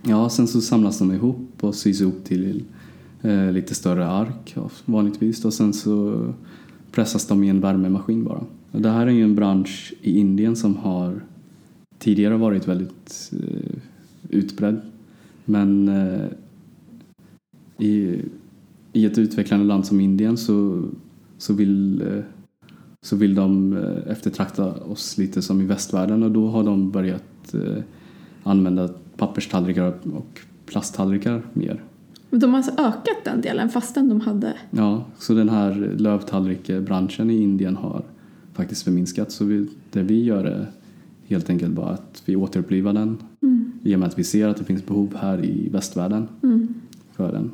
Ja, 0.02 0.28
sen 0.28 0.48
så 0.48 0.60
samlas 0.60 0.98
de 0.98 1.12
ihop 1.12 1.48
och 1.60 1.74
sys 1.74 2.00
ihop 2.00 2.24
till 2.24 2.64
eh, 3.24 3.52
lite 3.52 3.74
större 3.74 4.06
ark 4.06 4.56
vanligtvis 4.84 5.44
och 5.44 5.54
sen 5.54 5.72
så 5.72 6.26
pressas 6.90 7.26
de 7.26 7.44
i 7.44 7.48
en 7.48 7.60
värmemaskin 7.60 8.24
bara. 8.24 8.44
Och 8.70 8.80
det 8.80 8.90
här 8.90 9.06
är 9.06 9.10
ju 9.10 9.22
en 9.22 9.34
bransch 9.34 9.94
i 10.02 10.18
Indien 10.18 10.56
som 10.56 10.76
har 10.76 11.20
tidigare 11.98 12.36
varit 12.36 12.68
väldigt 12.68 13.32
eh, 13.32 13.76
utbredd 14.28 14.80
men 15.44 15.88
eh, 15.88 16.26
i, 17.78 18.22
i 18.92 19.04
ett 19.06 19.18
utvecklande 19.18 19.66
land 19.66 19.86
som 19.86 20.00
Indien 20.00 20.36
så, 20.36 20.84
så 21.38 21.54
vill, 21.54 22.02
eh, 22.02 22.24
så 23.02 23.16
vill 23.16 23.34
de 23.34 23.76
eh, 23.76 24.12
eftertrakta 24.12 24.74
oss 24.74 25.18
lite 25.18 25.42
som 25.42 25.60
i 25.60 25.64
västvärlden 25.64 26.22
och 26.22 26.30
då 26.30 26.48
har 26.48 26.64
de 26.64 26.90
börjat 26.90 27.54
eh, 27.54 27.82
använda 28.42 28.88
papperstallrikar 29.16 29.94
och 30.12 30.40
plasttallrikar 30.66 31.42
mer. 31.52 31.82
De 32.40 32.50
har 32.50 32.56
alltså 32.56 32.72
ökat 32.72 33.24
den 33.24 33.40
delen 33.40 33.68
fastän 33.68 34.08
de 34.08 34.20
hade... 34.20 34.52
Ja, 34.70 35.04
så 35.18 35.34
den 35.34 35.48
här 35.48 35.94
lövtallrikbranschen 35.98 37.30
i 37.30 37.42
Indien 37.42 37.76
har 37.76 38.02
faktiskt 38.52 38.82
förminskat. 38.82 39.32
Så 39.32 39.44
vi, 39.44 39.68
det 39.90 40.02
vi 40.02 40.24
gör 40.24 40.44
är 40.44 40.66
helt 41.26 41.50
enkelt 41.50 41.72
bara 41.72 41.90
att 41.90 42.22
vi 42.24 42.36
återupplivar 42.36 42.92
den 42.92 43.18
mm. 43.42 43.72
i 43.82 43.94
och 43.94 43.98
med 43.98 44.08
att 44.08 44.18
vi 44.18 44.24
ser 44.24 44.48
att 44.48 44.56
det 44.56 44.64
finns 44.64 44.86
behov 44.86 45.16
här 45.16 45.44
i 45.44 45.68
västvärlden 45.68 46.28
mm. 46.42 46.74
för 47.16 47.32
den. 47.32 47.50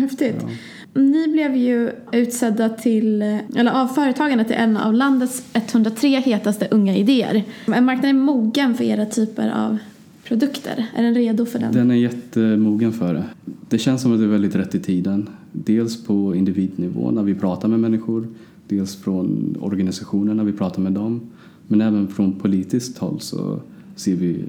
Häftigt. 0.00 0.36
Ja. 0.40 1.00
Ni 1.00 1.28
blev 1.28 1.56
ju 1.56 1.90
utsedda 2.12 2.68
till, 2.68 3.22
eller 3.56 3.82
av 3.82 3.86
företagarna 3.86 4.44
till 4.44 4.56
en 4.56 4.76
av 4.76 4.94
landets 4.94 5.44
103 5.52 6.08
hetaste 6.08 6.68
unga 6.70 6.96
idéer. 6.96 7.44
Är 7.66 7.80
marknaden 7.80 8.20
mogen 8.20 8.74
för 8.74 8.84
era 8.84 9.06
typer 9.06 9.50
av 9.50 9.78
produkter? 10.24 10.86
Är 10.96 11.02
den 11.02 11.14
redo 11.14 11.46
för 11.46 11.58
den? 11.58 11.72
Den 11.72 11.90
är 11.90 11.94
jättemogen 11.94 12.92
för 12.92 13.14
det. 13.14 13.24
Det 13.68 13.78
känns 13.78 14.02
som 14.02 14.12
att 14.12 14.18
det 14.18 14.24
är 14.24 14.28
väldigt 14.28 14.54
rätt 14.54 14.74
i 14.74 14.80
tiden. 14.80 15.28
Dels 15.52 16.04
på 16.04 16.34
individnivå 16.34 17.10
när 17.10 17.22
vi 17.22 17.34
pratar 17.34 17.68
med 17.68 17.80
människor, 17.80 18.28
dels 18.68 18.96
från 18.96 19.56
organisationer 19.60 20.34
när 20.34 20.44
vi 20.44 20.52
pratar 20.52 20.82
med 20.82 20.92
dem. 20.92 21.20
Men 21.66 21.80
även 21.80 22.08
från 22.08 22.32
politiskt 22.32 22.98
håll 22.98 23.20
så 23.20 23.60
ser 23.96 24.16
vi, 24.16 24.44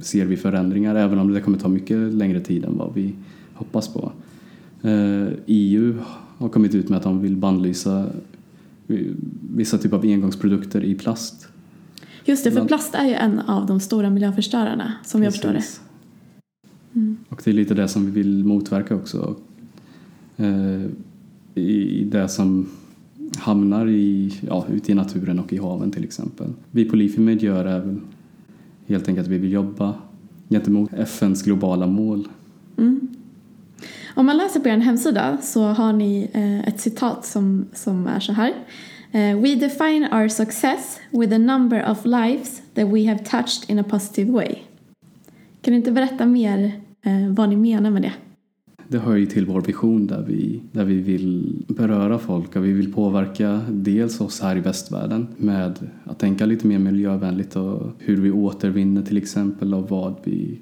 ser 0.00 0.24
vi 0.24 0.36
förändringar 0.36 0.94
även 0.94 1.18
om 1.18 1.32
det 1.32 1.40
kommer 1.40 1.58
ta 1.58 1.68
mycket 1.68 2.14
längre 2.14 2.40
tid 2.40 2.64
än 2.64 2.78
vad 2.78 2.94
vi 2.94 3.14
hoppas 3.54 3.88
på. 3.88 4.12
Eh, 4.82 5.28
EU 5.46 5.94
har 6.38 6.48
kommit 6.48 6.74
ut 6.74 6.88
med 6.88 6.96
att 6.96 7.02
de 7.02 7.20
vill 7.20 7.36
bannlysa 7.36 8.06
eh, 8.88 8.98
vissa 9.56 9.78
typer 9.78 9.96
av 9.96 10.02
engångsprodukter 10.04 10.84
i 10.84 10.94
plast. 10.94 11.48
Just 12.26 12.44
det, 12.44 12.52
för 12.52 12.64
plast 12.64 12.94
är 12.94 13.04
ju 13.04 13.12
en 13.12 13.40
av 13.40 13.66
de 13.66 13.80
stora 13.80 14.10
miljöförstörarna 14.10 14.92
som 15.04 15.22
jag 15.22 15.32
förstår 15.32 15.52
det. 15.52 15.64
Mm. 16.94 17.16
Och 17.28 17.40
det 17.44 17.50
är 17.50 17.54
lite 17.54 17.74
det 17.74 17.88
som 17.88 18.06
vi 18.06 18.10
vill 18.10 18.44
motverka 18.44 18.94
också. 18.94 19.36
Eh, 20.36 20.82
I 21.54 22.04
det 22.04 22.28
som 22.28 22.68
hamnar 23.38 23.88
i, 23.88 24.34
ja, 24.48 24.66
ute 24.72 24.92
i 24.92 24.94
naturen 24.94 25.38
och 25.38 25.52
i 25.52 25.58
haven 25.58 25.90
till 25.90 26.04
exempel. 26.04 26.52
Vi 26.70 26.84
på 26.84 26.96
Lifimed 26.96 27.42
gör 27.42 27.64
även 27.64 28.00
helt 28.86 29.08
enkelt 29.08 29.26
att 29.26 29.32
vi 29.32 29.38
vill 29.38 29.52
jobba 29.52 29.94
gentemot 30.48 30.92
FNs 30.92 31.42
globala 31.42 31.86
mål. 31.86 32.28
Mm. 32.78 33.08
Om 34.14 34.26
man 34.26 34.36
läser 34.36 34.60
på 34.60 34.68
er 34.68 34.76
hemsida 34.76 35.38
så 35.42 35.62
har 35.62 35.92
ni 35.92 36.30
eh, 36.32 36.68
ett 36.68 36.80
citat 36.80 37.26
som, 37.26 37.66
som 37.72 38.06
är 38.06 38.20
så 38.20 38.32
här. 38.32 38.54
Uh, 39.16 39.34
we 39.40 39.54
define 39.54 40.08
our 40.12 40.28
success 40.28 41.00
with 41.10 41.30
the 41.30 41.38
number 41.38 41.80
of 41.80 42.04
lives 42.04 42.60
that 42.74 42.88
we 42.88 43.06
have 43.06 43.24
touched 43.24 43.70
in 43.70 43.78
a 43.78 43.84
positive 43.84 44.32
way. 44.32 44.58
Kan 45.60 45.72
du 45.72 45.76
inte 45.76 45.92
berätta 45.92 46.26
mer 46.26 46.80
uh, 47.06 47.34
vad 47.34 47.48
ni 47.48 47.56
menar 47.56 47.90
med 47.90 48.02
det? 48.02 48.12
Det 48.88 48.98
hör 48.98 49.16
ju 49.16 49.26
till 49.26 49.46
vår 49.46 49.60
vision 49.60 50.06
där 50.06 50.24
vi, 50.28 50.60
där 50.72 50.84
vi 50.84 51.00
vill 51.00 51.64
beröra 51.68 52.18
folk 52.18 52.56
och 52.56 52.64
vi 52.64 52.72
vill 52.72 52.92
påverka 52.92 53.60
dels 53.70 54.20
oss 54.20 54.40
här 54.40 54.56
i 54.56 54.60
västvärlden 54.60 55.26
med 55.36 55.88
att 56.04 56.18
tänka 56.18 56.46
lite 56.46 56.66
mer 56.66 56.78
miljövänligt 56.78 57.56
och 57.56 57.92
hur 57.98 58.16
vi 58.16 58.30
återvinner 58.30 59.02
till 59.02 59.16
exempel 59.16 59.74
och 59.74 59.90
vad 59.90 60.14
vi 60.24 60.58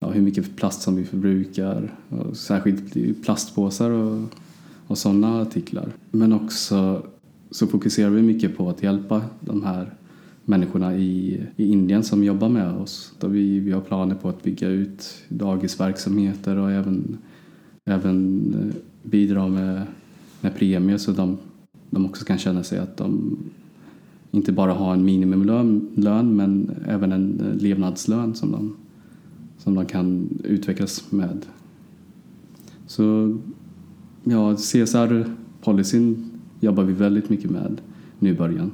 ja, 0.00 0.10
hur 0.10 0.22
mycket 0.22 0.56
plast 0.56 0.82
som 0.82 0.96
vi 0.96 1.04
förbrukar. 1.04 1.94
Och 2.08 2.36
särskilt 2.36 3.22
plastpåsar 3.24 3.90
och, 3.90 4.20
och 4.86 4.98
sådana 4.98 5.42
artiklar. 5.42 5.88
Men 6.10 6.32
också 6.32 7.02
så 7.50 7.66
fokuserar 7.66 8.10
vi 8.10 8.22
mycket 8.22 8.56
på 8.56 8.68
att 8.68 8.82
hjälpa 8.82 9.22
de 9.40 9.62
här 9.62 9.94
människorna 10.44 10.96
i, 10.96 11.40
i 11.56 11.66
Indien 11.66 12.04
som 12.04 12.24
jobbar 12.24 12.48
med 12.48 12.72
oss. 12.72 13.12
Där 13.20 13.28
vi, 13.28 13.58
vi 13.60 13.72
har 13.72 13.80
planer 13.80 14.14
på 14.14 14.28
att 14.28 14.42
bygga 14.42 14.68
ut 14.68 15.14
dagisverksamheter 15.28 16.56
och 16.56 16.70
även, 16.70 17.18
även 17.84 18.54
eh, 18.54 18.76
bidra 19.10 19.48
med, 19.48 19.86
med 20.40 20.56
premier 20.56 20.98
så 20.98 21.12
de, 21.12 21.38
de 21.90 22.06
också 22.06 22.24
kan 22.24 22.38
känna 22.38 22.62
sig 22.62 22.78
att 22.78 22.96
de 22.96 23.38
inte 24.30 24.52
bara 24.52 24.72
har 24.72 24.94
en 24.94 25.04
minimumlön 25.04 26.36
men 26.36 26.70
även 26.86 27.12
en 27.12 27.40
eh, 27.40 27.62
levnadslön 27.62 28.34
som 28.34 28.52
de 28.52 28.76
som 29.58 29.74
de 29.74 29.86
kan 29.86 30.28
utvecklas 30.44 31.12
med. 31.12 31.46
Så 32.86 33.38
ja, 34.24 34.56
CSR-policyn 34.56 36.29
jobbar 36.60 36.82
vi 36.82 36.92
väldigt 36.92 37.28
mycket 37.28 37.50
med 37.50 37.80
nu 38.18 38.30
i 38.30 38.34
början. 38.34 38.70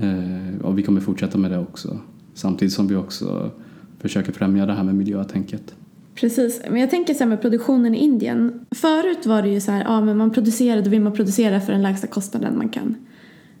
Eh, 0.00 0.64
och 0.64 0.78
vi 0.78 0.82
kommer 0.82 1.00
fortsätta 1.00 1.38
med 1.38 1.50
det 1.50 1.58
också. 1.58 1.98
Samtidigt 2.34 2.74
som 2.74 2.86
vi 2.86 2.96
också 2.96 3.50
försöker 3.98 4.32
främja 4.32 4.66
det 4.66 4.72
här 4.72 4.84
med 4.84 4.94
miljötänket. 4.94 5.74
Precis, 6.14 6.62
men 6.70 6.80
jag 6.80 6.90
tänker 6.90 7.14
så 7.14 7.18
här 7.18 7.28
med 7.28 7.40
produktionen 7.40 7.94
i 7.94 7.98
Indien. 7.98 8.66
Förut 8.70 9.26
var 9.26 9.42
det 9.42 9.48
ju 9.48 9.60
så 9.60 9.70
här, 9.70 9.84
ja 9.84 10.00
men 10.00 10.16
man 10.16 10.30
producerade, 10.30 10.82
då 10.82 10.90
vill 10.90 11.00
man 11.00 11.12
producera 11.12 11.60
för 11.60 11.72
den 11.72 11.82
lägsta 11.82 12.06
kostnaden 12.06 12.58
man 12.58 12.68
kan 12.68 12.94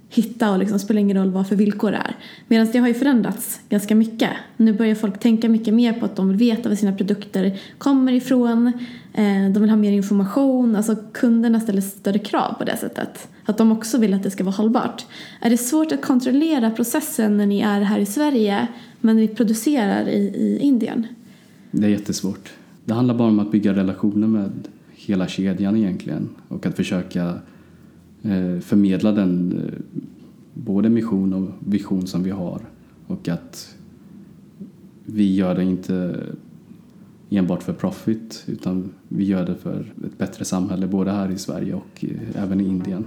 hitta 0.08 0.52
och 0.52 0.58
liksom 0.58 0.78
spelar 0.78 1.00
ingen 1.00 1.16
roll 1.16 1.30
vad 1.30 1.48
för 1.48 1.56
villkor 1.56 1.90
det 1.90 1.96
är. 1.96 2.16
Medan 2.48 2.68
det 2.72 2.78
har 2.78 2.88
ju 2.88 2.94
förändrats 2.94 3.60
ganska 3.68 3.94
mycket. 3.94 4.30
Nu 4.56 4.72
börjar 4.72 4.94
folk 4.94 5.20
tänka 5.20 5.48
mycket 5.48 5.74
mer 5.74 5.92
på 5.92 6.04
att 6.04 6.16
de 6.16 6.28
vill 6.28 6.36
veta 6.36 6.68
var 6.68 6.76
sina 6.76 6.92
produkter 6.92 7.58
kommer 7.78 8.12
ifrån. 8.12 8.66
Eh, 9.14 9.50
de 9.52 9.60
vill 9.60 9.70
ha 9.70 9.76
mer 9.76 9.92
information. 9.92 10.76
Alltså 10.76 10.96
kunderna 11.12 11.60
ställer 11.60 11.80
större 11.80 12.18
krav 12.18 12.54
på 12.58 12.64
det 12.64 12.76
sättet. 12.76 13.28
Att 13.44 13.58
de 13.58 13.72
också 13.72 13.98
vill 13.98 14.14
att 14.14 14.22
det 14.22 14.30
ska 14.30 14.44
vara 14.44 14.54
hållbart. 14.54 15.06
Är 15.40 15.50
det 15.50 15.58
svårt 15.58 15.92
att 15.92 16.02
kontrollera 16.02 16.70
processen 16.70 17.36
när 17.36 17.46
ni 17.46 17.60
är 17.60 17.80
här 17.80 17.98
i 17.98 18.06
Sverige 18.06 18.66
men 19.00 19.16
ni 19.16 19.28
producerar 19.28 20.08
i, 20.08 20.18
i 20.18 20.58
Indien? 20.60 21.06
Det 21.70 21.86
är 21.86 21.90
jättesvårt. 21.90 22.52
Det 22.84 22.94
handlar 22.94 23.14
bara 23.14 23.28
om 23.28 23.38
att 23.38 23.50
bygga 23.50 23.74
relationer 23.74 24.26
med 24.26 24.52
hela 24.90 25.28
kedjan 25.28 25.76
egentligen 25.76 26.28
och 26.48 26.66
att 26.66 26.76
försöka 26.76 27.34
förmedla 28.60 29.12
den 29.12 29.52
eh, 29.52 29.80
både 30.54 30.88
mission 30.88 31.32
och 31.32 31.72
vision 31.72 32.06
som 32.06 32.22
vi 32.22 32.30
har 32.30 32.60
och 33.06 33.28
att 33.28 33.76
vi 35.04 35.34
gör 35.34 35.54
det 35.54 35.64
inte 35.64 36.26
enbart 37.30 37.62
för 37.62 37.72
profit 37.72 38.44
utan 38.46 38.92
vi 39.08 39.24
gör 39.24 39.46
det 39.46 39.54
för 39.54 39.92
ett 40.06 40.18
bättre 40.18 40.44
samhälle 40.44 40.86
både 40.86 41.10
här 41.10 41.30
i 41.30 41.38
Sverige 41.38 41.74
och 41.74 42.04
eh, 42.04 42.42
även 42.42 42.60
i 42.60 42.64
Indien. 42.64 43.04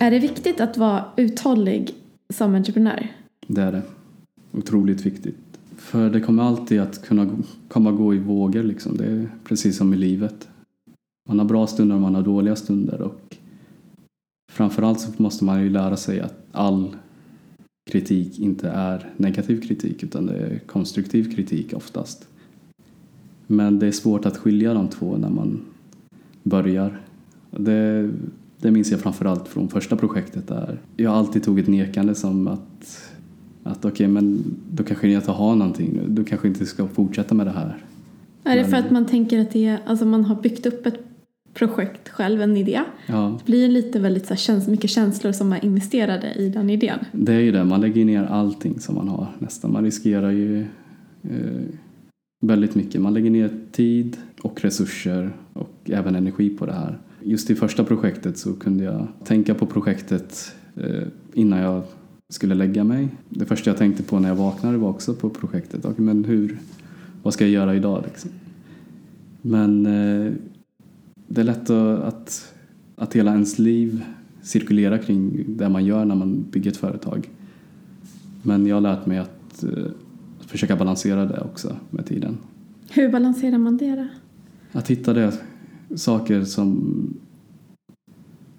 Är 0.00 0.10
det 0.10 0.18
viktigt 0.18 0.60
att 0.60 0.76
vara 0.76 1.04
uthållig 1.16 1.94
som 2.28 2.54
entreprenör? 2.54 3.08
Det 3.46 3.62
är 3.62 3.72
det. 3.72 3.82
Otroligt 4.52 5.06
viktigt. 5.06 5.51
För 5.82 6.10
det 6.10 6.20
kommer 6.20 6.42
alltid 6.42 6.80
att 6.80 7.02
kunna 7.02 7.30
komma 7.68 7.90
och 7.90 7.96
gå 7.96 8.14
i 8.14 8.18
vågor 8.18 8.62
liksom. 8.62 8.96
Det 8.96 9.04
är 9.04 9.28
precis 9.44 9.76
som 9.76 9.94
i 9.94 9.96
livet. 9.96 10.48
Man 11.28 11.38
har 11.38 11.46
bra 11.46 11.66
stunder 11.66 11.94
och 11.94 12.02
man 12.02 12.14
har 12.14 12.22
dåliga 12.22 12.56
stunder 12.56 13.00
och 13.00 13.36
framförallt 14.52 15.00
så 15.00 15.22
måste 15.22 15.44
man 15.44 15.62
ju 15.62 15.70
lära 15.70 15.96
sig 15.96 16.20
att 16.20 16.34
all 16.52 16.96
kritik 17.90 18.38
inte 18.38 18.68
är 18.68 19.10
negativ 19.16 19.60
kritik 19.60 20.02
utan 20.02 20.26
det 20.26 20.36
är 20.36 20.58
konstruktiv 20.58 21.34
kritik 21.34 21.72
oftast. 21.74 22.28
Men 23.46 23.78
det 23.78 23.86
är 23.86 23.92
svårt 23.92 24.26
att 24.26 24.36
skilja 24.36 24.74
de 24.74 24.88
två 24.88 25.16
när 25.16 25.30
man 25.30 25.60
börjar. 26.42 27.00
Det, 27.50 28.10
det 28.58 28.70
minns 28.70 28.90
jag 28.90 29.00
framförallt 29.00 29.48
från 29.48 29.68
första 29.68 29.96
projektet 29.96 30.48
där 30.48 30.80
jag 30.96 31.12
alltid 31.12 31.42
tog 31.42 31.58
ett 31.58 31.68
nekande 31.68 32.14
som 32.14 32.48
att 32.48 33.11
att 33.62 33.78
okej, 33.78 33.90
okay, 33.90 34.08
men 34.08 34.44
då 34.70 34.84
kanske 34.84 35.08
jag 35.08 35.20
inte 35.20 35.32
har 35.32 35.56
någonting. 35.56 36.00
Då 36.08 36.24
kanske 36.24 36.48
inte 36.48 36.66
ska 36.66 36.88
fortsätta 36.88 37.34
med 37.34 37.46
det 37.46 37.50
här. 37.50 37.84
Är 38.44 38.56
det 38.56 38.64
för 38.64 38.76
att 38.76 38.90
man 38.90 39.06
tänker 39.06 39.40
att 39.40 39.50
det 39.50 39.66
är, 39.66 39.78
alltså 39.86 40.04
man 40.04 40.24
har 40.24 40.42
byggt 40.42 40.66
upp 40.66 40.86
ett 40.86 41.00
projekt 41.54 42.08
själv, 42.08 42.42
en 42.42 42.56
idé. 42.56 42.80
Ja. 43.06 43.38
Det 43.38 43.50
blir 43.50 43.68
lite 43.68 43.98
väldigt 43.98 44.26
så 44.26 44.52
här, 44.52 44.70
mycket 44.70 44.90
känslor 44.90 45.32
som 45.32 45.52
är 45.52 45.64
investerade 45.64 46.34
i 46.34 46.48
den 46.48 46.70
idén. 46.70 46.98
Det 47.12 47.32
är 47.32 47.40
ju 47.40 47.52
det, 47.52 47.64
man 47.64 47.80
lägger 47.80 48.04
ner 48.04 48.24
allting 48.24 48.80
som 48.80 48.94
man 48.94 49.08
har 49.08 49.26
nästan. 49.38 49.72
Man 49.72 49.84
riskerar 49.84 50.30
ju 50.30 50.60
eh, 51.22 51.62
väldigt 52.40 52.74
mycket. 52.74 53.00
Man 53.00 53.14
lägger 53.14 53.30
ner 53.30 53.50
tid 53.72 54.16
och 54.42 54.60
resurser 54.60 55.32
och 55.52 55.70
även 55.84 56.16
energi 56.16 56.50
på 56.50 56.66
det 56.66 56.72
här. 56.72 56.98
Just 57.22 57.50
i 57.50 57.54
första 57.54 57.84
projektet 57.84 58.38
så 58.38 58.52
kunde 58.52 58.84
jag 58.84 59.06
tänka 59.24 59.54
på 59.54 59.66
projektet 59.66 60.54
eh, 60.76 61.02
innan 61.34 61.58
jag 61.58 61.82
skulle 62.32 62.54
lägga 62.54 62.84
mig. 62.84 63.08
Det 63.28 63.44
första 63.44 63.70
jag 63.70 63.76
tänkte 63.76 64.02
på 64.02 64.18
när 64.18 64.28
jag 64.28 64.36
vaknade 64.36 64.78
var 64.78 64.88
också 64.88 65.14
på 65.14 65.30
projektet. 65.30 65.84
Okay, 65.84 66.04
men 66.04 66.24
hur, 66.24 66.58
vad 67.22 67.34
ska 67.34 67.44
jag 67.44 67.50
göra 67.50 67.74
idag? 67.74 68.02
Liksom? 68.04 68.30
Men 69.42 69.86
eh, 69.86 70.32
det 71.26 71.40
är 71.40 71.44
lätt 71.44 71.70
att, 71.70 72.54
att 72.96 73.16
hela 73.16 73.32
ens 73.32 73.58
liv 73.58 74.04
cirkulerar 74.42 74.98
kring 74.98 75.44
det 75.48 75.68
man 75.68 75.84
gör 75.84 76.04
när 76.04 76.14
man 76.14 76.44
bygger 76.50 76.70
ett 76.70 76.76
företag. 76.76 77.30
Men 78.42 78.66
jag 78.66 78.76
har 78.76 78.80
lärt 78.80 79.06
mig 79.06 79.18
att, 79.18 79.64
eh, 79.64 79.84
att 80.40 80.50
försöka 80.50 80.76
balansera 80.76 81.26
det 81.26 81.40
också 81.40 81.76
med 81.90 82.06
tiden. 82.06 82.38
Hur 82.90 83.12
balanserar 83.12 83.58
man 83.58 83.76
det 83.76 83.96
då? 83.96 84.06
Att 84.78 84.90
hitta 84.90 85.12
det, 85.12 85.32
saker 85.94 86.44
som, 86.44 86.94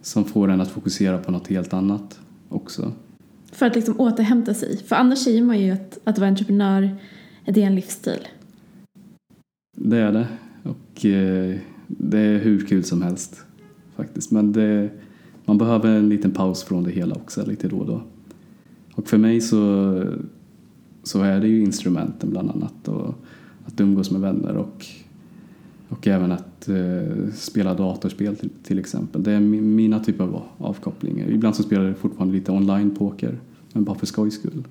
som 0.01 0.25
får 0.25 0.47
en 0.47 0.61
att 0.61 0.71
fokusera 0.71 1.17
på 1.17 1.31
något 1.31 1.47
helt 1.47 1.73
annat 1.73 2.19
också. 2.49 2.91
För 3.53 3.65
att 3.65 3.75
liksom 3.75 3.99
återhämta 3.99 4.53
sig. 4.53 4.77
För 4.77 4.95
annars 4.95 5.19
säger 5.19 5.41
man 5.41 5.59
ju 5.59 5.71
att, 5.71 5.99
att 6.03 6.17
vara 6.17 6.29
entreprenör 6.29 6.97
det 7.45 7.63
är 7.63 7.67
en 7.67 7.75
livsstil. 7.75 8.27
Det 9.77 9.97
är 9.97 10.11
det. 10.11 10.27
Och 10.63 11.05
eh, 11.05 11.57
det 11.87 12.19
är 12.19 12.39
hur 12.39 12.65
kul 12.65 12.83
som 12.83 13.01
helst 13.01 13.45
faktiskt. 13.95 14.31
Men 14.31 14.51
det, 14.51 14.89
man 15.45 15.57
behöver 15.57 15.89
en 15.89 16.09
liten 16.09 16.31
paus 16.31 16.63
från 16.63 16.83
det 16.83 16.91
hela 16.91 17.15
också 17.15 17.45
lite 17.45 17.67
då 17.67 17.77
och 17.77 17.87
då. 17.87 18.03
Och 18.93 19.07
för 19.07 19.17
mig 19.17 19.41
så, 19.41 20.03
så 21.03 21.21
är 21.21 21.39
det 21.39 21.47
ju 21.47 21.61
instrumenten 21.63 22.29
bland 22.29 22.49
annat 22.49 22.87
och 22.87 23.15
att 23.65 23.79
umgås 23.79 24.11
med 24.11 24.21
vänner 24.21 24.55
och, 24.55 24.85
och 25.93 26.07
även 26.07 26.31
att 26.31 26.69
eh, 26.69 27.33
spela 27.35 27.73
datorspel 27.73 28.35
till, 28.35 28.49
till 28.63 28.79
exempel. 28.79 29.23
Det 29.23 29.31
är 29.31 29.39
min, 29.39 29.75
mina 29.75 29.99
typer 29.99 30.23
av 30.23 30.41
avkopplingar. 30.57 31.27
Ibland 31.27 31.55
så 31.55 31.63
spelar 31.63 31.85
jag 31.85 31.97
fortfarande 31.97 32.33
lite 32.33 32.51
online-poker, 32.51 33.39
men 33.73 33.83
bara 33.83 33.97
för 33.97 34.05
skojs 34.05 34.33
skull. 34.33 34.63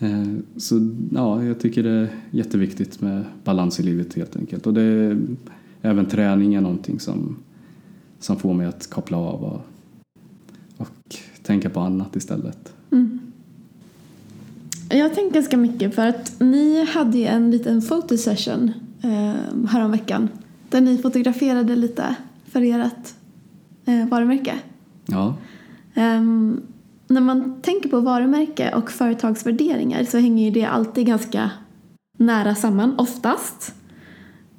Eh, 0.00 0.32
så 0.56 0.90
ja, 1.10 1.44
jag 1.44 1.60
tycker 1.60 1.82
det 1.82 1.90
är 1.90 2.08
jätteviktigt 2.30 3.00
med 3.00 3.24
balans 3.44 3.80
i 3.80 3.82
livet 3.82 4.14
helt 4.14 4.36
enkelt. 4.36 4.66
Och 4.66 4.74
det 4.74 4.82
är, 4.82 5.18
även 5.82 6.06
träning 6.06 6.54
är 6.54 6.60
någonting 6.60 7.00
som, 7.00 7.36
som 8.18 8.36
får 8.36 8.54
mig 8.54 8.66
att 8.66 8.90
koppla 8.90 9.16
av 9.16 9.44
och, 9.44 9.60
och 10.76 11.16
tänka 11.42 11.70
på 11.70 11.80
annat 11.80 12.16
istället. 12.16 12.72
Mm. 12.90 13.20
Jag 14.88 15.08
har 15.08 15.14
tänkt 15.14 15.34
ganska 15.34 15.56
mycket 15.56 15.94
för 15.94 16.06
att 16.06 16.40
ni 16.40 16.84
hade 16.84 17.18
ju 17.18 17.24
en 17.24 17.50
liten 17.50 17.82
fotosession 17.82 18.72
eh, 19.02 19.66
häromveckan 19.68 20.28
där 20.68 20.80
ni 20.80 20.98
fotograferade 20.98 21.76
lite 21.76 22.14
för 22.44 22.62
ert 22.62 23.14
eh, 23.84 24.08
varumärke. 24.08 24.54
Ja. 25.06 25.34
Um, 25.96 26.62
när 27.08 27.20
man 27.20 27.60
tänker 27.62 27.88
på 27.88 28.00
varumärke 28.00 28.74
och 28.74 28.90
företagsvärderingar 28.90 30.04
så 30.04 30.18
hänger 30.18 30.44
ju 30.44 30.50
det 30.50 30.64
alltid 30.64 31.06
ganska 31.06 31.50
nära 32.18 32.54
samman, 32.54 32.94
oftast. 32.98 33.74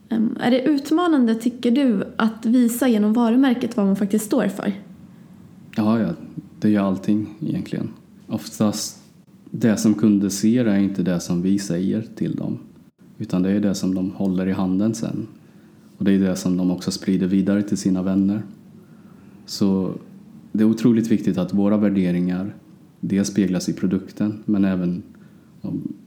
Um, 0.10 0.38
är 0.40 0.52
det 0.52 0.62
utmanande, 0.62 1.36
tycker 1.36 1.72
du, 1.72 2.04
att 2.18 2.46
visa 2.46 2.88
genom 2.88 3.14
varumärket 3.14 3.78
vad 3.78 3.86
man 3.86 3.96
faktiskt 3.96 4.26
står 4.26 4.48
för? 4.48 4.74
Ja, 5.76 6.00
ja 6.00 6.10
det 6.60 6.70
gör 6.70 6.84
allting 6.84 7.36
egentligen. 7.40 7.90
Oftast 8.28 9.04
det 9.52 9.78
som 9.78 9.94
kunder 9.94 10.30
ser 10.30 10.66
är 10.66 10.78
inte 10.78 11.04
det 11.04 11.20
som 11.20 11.42
vi 11.42 11.60
säger 11.60 12.02
till 12.16 12.36
dem. 12.36 12.60
Utan 13.24 13.44
det 13.44 13.52
är 13.52 13.60
det 13.60 13.76
som 13.76 13.96
de 13.96 14.12
håller 14.12 14.48
i 14.48 14.52
handen 14.52 14.94
sen. 14.94 15.28
Och 15.98 16.06
det 16.06 16.12
är 16.12 16.20
det 16.20 16.36
som 16.36 16.58
de 16.58 16.72
också 16.72 16.92
sprider 16.92 17.28
vidare 17.28 17.64
till 17.64 17.78
sina 17.78 18.04
vänner. 18.04 18.42
Så 19.46 19.94
det 20.52 20.64
är 20.64 20.68
otroligt 20.68 21.08
viktigt 21.08 21.38
att 21.38 21.54
våra 21.54 21.78
värderingar 21.78 22.56
dels 23.00 23.28
speglas 23.28 23.70
i 23.70 23.74
produkten 23.74 24.44
men 24.46 24.66
även 24.66 25.04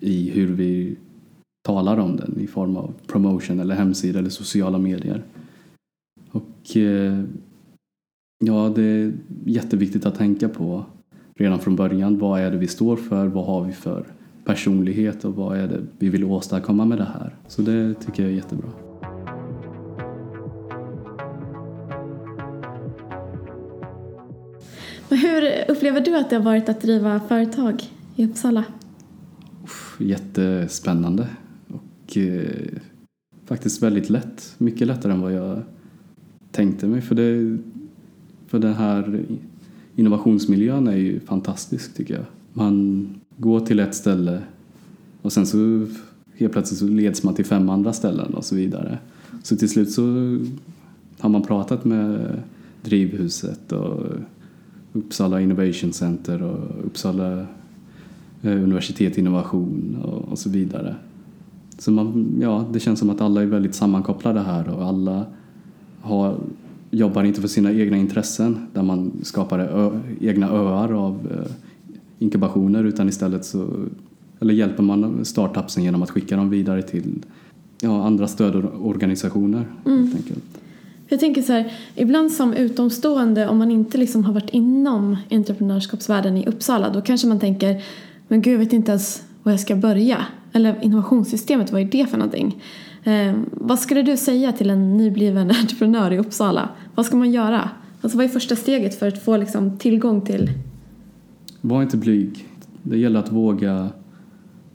i 0.01 0.31
hur 0.31 0.53
vi 0.53 0.97
talar 1.63 1.99
om 1.99 2.17
den 2.17 2.41
i 2.41 2.47
form 2.47 2.77
av 2.77 2.95
promotion 3.07 3.61
eller 3.61 3.75
hemsida 3.75 4.19
eller 4.19 4.31
sociala 4.31 4.79
medier. 4.79 5.25
Och 6.31 6.77
eh, 6.77 7.23
ja, 8.45 8.73
det 8.75 8.83
är 8.83 9.13
jätteviktigt 9.45 10.07
att 10.07 10.19
tänka 10.19 10.49
på 10.49 10.85
redan 11.35 11.59
från 11.59 11.77
början. 11.77 12.19
Vad 12.19 12.41
är 12.41 12.51
det 12.51 12.59
vi 12.59 12.69
står 12.69 12.97
för? 12.97 13.27
Vad 13.27 13.47
har 13.47 13.65
vi 13.65 13.73
för 13.73 14.07
personlighet 14.47 15.25
och 15.25 15.35
vad 15.35 15.59
är 15.59 15.69
det 15.69 15.87
vi 15.99 16.09
vill 16.09 16.25
åstadkomma 16.25 16.85
med 16.85 16.99
det 16.99 17.05
här? 17.05 17.35
Så 17.49 17.63
det 17.63 17.95
tycker 17.95 18.23
jag 18.23 18.33
är 18.33 18.37
jättebra. 18.37 18.69
Hur 25.09 25.71
upplever 25.71 26.01
du 26.01 26.17
att 26.17 26.31
det 26.31 26.37
har 26.37 26.43
varit 26.43 26.69
att 26.69 26.81
driva 26.81 27.21
företag 27.21 27.83
i 28.17 28.25
Uppsala? 28.25 28.65
Jättespännande 29.99 31.29
och 31.69 32.17
eh, 32.17 32.81
faktiskt 33.45 33.83
väldigt 33.83 34.11
lätt. 34.11 34.55
Mycket 34.59 34.87
lättare 34.87 35.13
än 35.13 35.21
vad 35.21 35.33
jag 35.33 35.63
tänkte 36.51 36.87
mig. 36.87 37.01
För, 37.01 37.15
det, 37.15 37.59
för 38.47 38.59
den 38.59 38.75
här 38.75 39.25
innovationsmiljön 39.97 40.89
är 40.89 40.97
ju 40.97 41.21
fantastisk 41.21 41.95
tycker 41.95 42.15
jag. 42.15 42.25
Man 42.53 43.09
gå 43.37 43.61
till 43.61 43.81
ett 43.81 43.95
ställe 43.95 44.43
och 45.23 45.33
sen 45.33 45.47
så 45.47 45.87
helt 46.35 46.53
plötsligt 46.53 46.79
så 46.79 46.87
leds 46.87 47.23
man 47.23 47.35
till 47.35 47.45
fem 47.45 47.71
andra 47.71 47.93
ställen 47.93 48.35
och 48.35 48.45
så 48.45 48.55
vidare. 48.55 48.99
Så 49.43 49.57
till 49.57 49.69
slut 49.69 49.91
så 49.93 50.03
har 51.19 51.29
man 51.29 51.43
pratat 51.43 51.85
med 51.85 52.33
Drivhuset 52.83 53.73
och 53.73 54.03
Uppsala 54.93 55.41
Innovation 55.41 55.93
Center 55.93 56.43
och 56.43 56.87
Uppsala 56.87 57.47
eh, 58.43 58.63
universitet 58.63 59.19
innovation 59.19 59.97
och, 60.31 60.39
så 60.39 60.51
vidare. 60.51 60.95
Så 61.79 61.91
man, 61.91 62.37
ja, 62.41 62.65
det 62.73 62.81
känns 62.81 62.99
som 62.99 63.11
att 63.11 63.21
alla 63.21 63.43
är 63.43 63.47
väldigt 63.47 63.75
sammankopplade 63.75 64.41
här 64.41 64.69
och 64.69 64.85
alla 64.85 65.27
har, 66.01 66.37
jobbar 66.91 67.25
inte 67.25 67.41
för 67.41 67.49
sina 67.49 67.73
egna 67.73 67.97
intressen 67.97 68.67
där 68.73 68.83
man 68.83 69.13
skapar 69.23 69.59
ö, 69.59 70.01
egna 70.21 70.49
öar 70.49 70.93
av 70.93 71.15
eh, 71.31 71.53
inkubationer 72.19 72.85
utan 72.85 73.09
istället 73.09 73.45
så 73.45 73.69
eller 74.41 74.55
hjälper 74.55 74.83
man 74.83 75.25
startupsen 75.25 75.85
genom 75.85 76.03
att 76.03 76.11
skicka 76.11 76.37
dem 76.37 76.51
vidare 76.51 76.83
till 76.83 77.23
ja, 77.81 78.07
andra 78.07 78.29
stödorganisationer. 78.29 79.67
Mm. 79.87 80.11
Jag 81.09 81.21
tänker 81.21 81.43
så 81.43 81.53
här, 81.53 81.73
ibland 81.95 82.33
som 82.33 82.53
utomstående 82.53 83.49
om 83.49 83.59
man 83.59 83.71
inte 83.71 83.99
liksom 83.99 84.25
har 84.25 84.33
varit 84.33 84.51
inom 84.51 85.17
entreprenörskapsvärlden 85.31 86.37
i 86.37 86.47
Uppsala 86.47 86.91
då 86.91 87.01
kanske 87.01 87.27
man 87.27 87.41
tänker 87.41 87.83
men 88.29 88.43
gud 88.43 88.55
jag 88.55 88.59
vet 88.59 88.73
inte 88.73 88.93
ens 88.93 89.23
var 89.43 89.53
jag 89.53 89.61
ska 89.61 89.77
börja. 89.77 90.27
Eller 90.53 90.79
innovationssystemet, 90.83 91.73
vad 91.73 91.81
är 91.81 91.85
det 91.85 92.07
för 92.07 92.19
någonting? 92.19 92.63
Eh, 93.05 93.35
vad 93.51 93.79
skulle 93.79 94.03
du 94.03 94.17
säga 94.17 94.53
till 94.53 94.71
en 94.71 94.97
nybliven 94.97 95.51
entreprenör 95.61 96.13
i 96.13 96.19
Uppsala? 96.19 96.69
Vad 96.95 97.07
ska 97.07 97.17
man 97.17 97.31
göra? 97.31 97.71
Alltså 98.01 98.19
vad 98.19 98.25
är 98.25 98.29
första 98.29 98.57
steget 98.57 98.99
för 98.99 99.09
att 99.09 99.25
få 99.25 99.37
liksom, 99.37 99.79
tillgång 99.79 100.21
till? 100.21 100.51
Var 101.69 101.83
inte 101.83 101.97
blyg. 101.97 102.49
Det 102.83 102.99
gäller 102.99 103.21
att 103.21 103.33
våga 103.33 103.91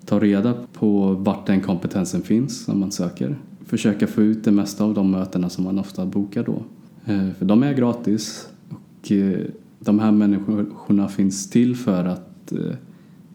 ta 0.06 0.20
reda 0.20 0.54
på 0.74 1.14
vart 1.14 1.46
den 1.46 1.62
kompetensen 1.62 2.22
finns 2.22 2.64
som 2.64 2.80
man 2.80 2.92
söker 2.92 3.36
försöka 3.66 4.08
få 4.08 4.22
ut 4.22 4.44
det 4.44 4.52
mesta 4.52 4.84
av 4.84 4.94
de 4.94 5.12
mötena 5.12 5.50
som 5.50 5.64
man 5.64 5.80
ofta 5.80 6.06
bokar 6.06 6.44
då. 6.44 6.64
Eh, 7.06 7.32
för 7.38 7.46
de 7.46 7.64
är 7.64 7.74
gratis 7.74 8.50
och 8.70 9.12
eh, 9.12 9.40
de 9.80 10.00
här 10.00 10.12
människorna 10.12 11.08
finns 11.08 11.50
till 11.50 11.76
för 11.76 12.06
att 12.06 12.52
eh, 12.52 12.76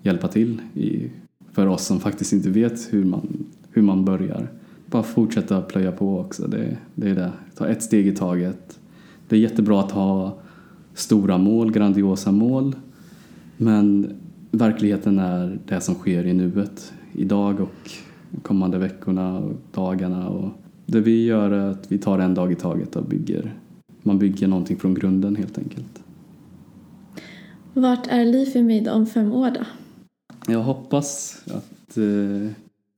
hjälpa 0.03 0.29
till 0.29 0.61
för 1.53 1.67
oss 1.67 1.87
som 1.87 2.01
faktiskt 2.01 2.33
inte 2.33 2.51
vet 2.51 2.93
hur 2.93 3.05
man, 3.05 3.47
hur 3.71 3.83
man 3.83 4.05
börjar. 4.05 4.49
Bara 4.87 5.03
fortsätta 5.03 5.63
plöja 5.63 5.93
på 5.93 6.19
också, 6.19 6.47
det, 6.49 6.77
det 6.95 7.11
är 7.11 7.15
det. 7.15 7.33
Ta 7.55 7.67
ett 7.67 7.83
steg 7.83 8.07
i 8.07 8.17
taget. 8.17 8.79
Det 9.29 9.37
är 9.37 9.41
jättebra 9.41 9.81
att 9.81 9.91
ha 9.91 10.39
stora 10.95 11.39
mål, 11.39 11.73
grandiosa 11.73 12.33
mål 12.33 12.75
men 13.57 14.17
verkligheten 14.51 15.19
är 15.19 15.59
det 15.67 15.81
som 15.81 15.95
sker 15.95 16.27
i 16.27 16.33
nuet, 16.33 16.93
idag 17.13 17.61
och 17.61 17.91
kommande 18.43 18.79
veckorna 18.79 19.39
och 19.39 19.53
dagarna. 19.75 20.29
Och 20.29 20.51
det 20.87 21.01
vi 21.01 21.25
gör 21.25 21.51
är 21.51 21.71
att 21.71 21.93
vi 21.93 21.99
tar 21.99 22.19
en 22.19 22.35
dag 22.35 22.53
i 22.53 22.55
taget 22.55 22.97
och 22.97 23.05
bygger. 23.05 23.55
Man 24.03 24.19
bygger 24.19 24.49
någonting 24.49 24.77
från 24.77 24.95
grunden 24.95 25.37
helt 25.37 25.59
enkelt. 25.59 26.03
Vart 27.75 28.07
är 28.07 28.63
Made 28.63 28.91
om 28.91 29.07
fem 29.07 29.33
år 29.33 29.51
då? 29.51 29.65
Jag 30.53 30.63
hoppas 30.63 31.39
att 31.47 31.97
eh, 31.97 32.51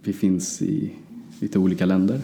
vi 0.03 0.13
finns 0.13 0.63
i 0.63 0.93
lite 1.41 1.59
olika 1.59 1.87
länder. 1.87 2.21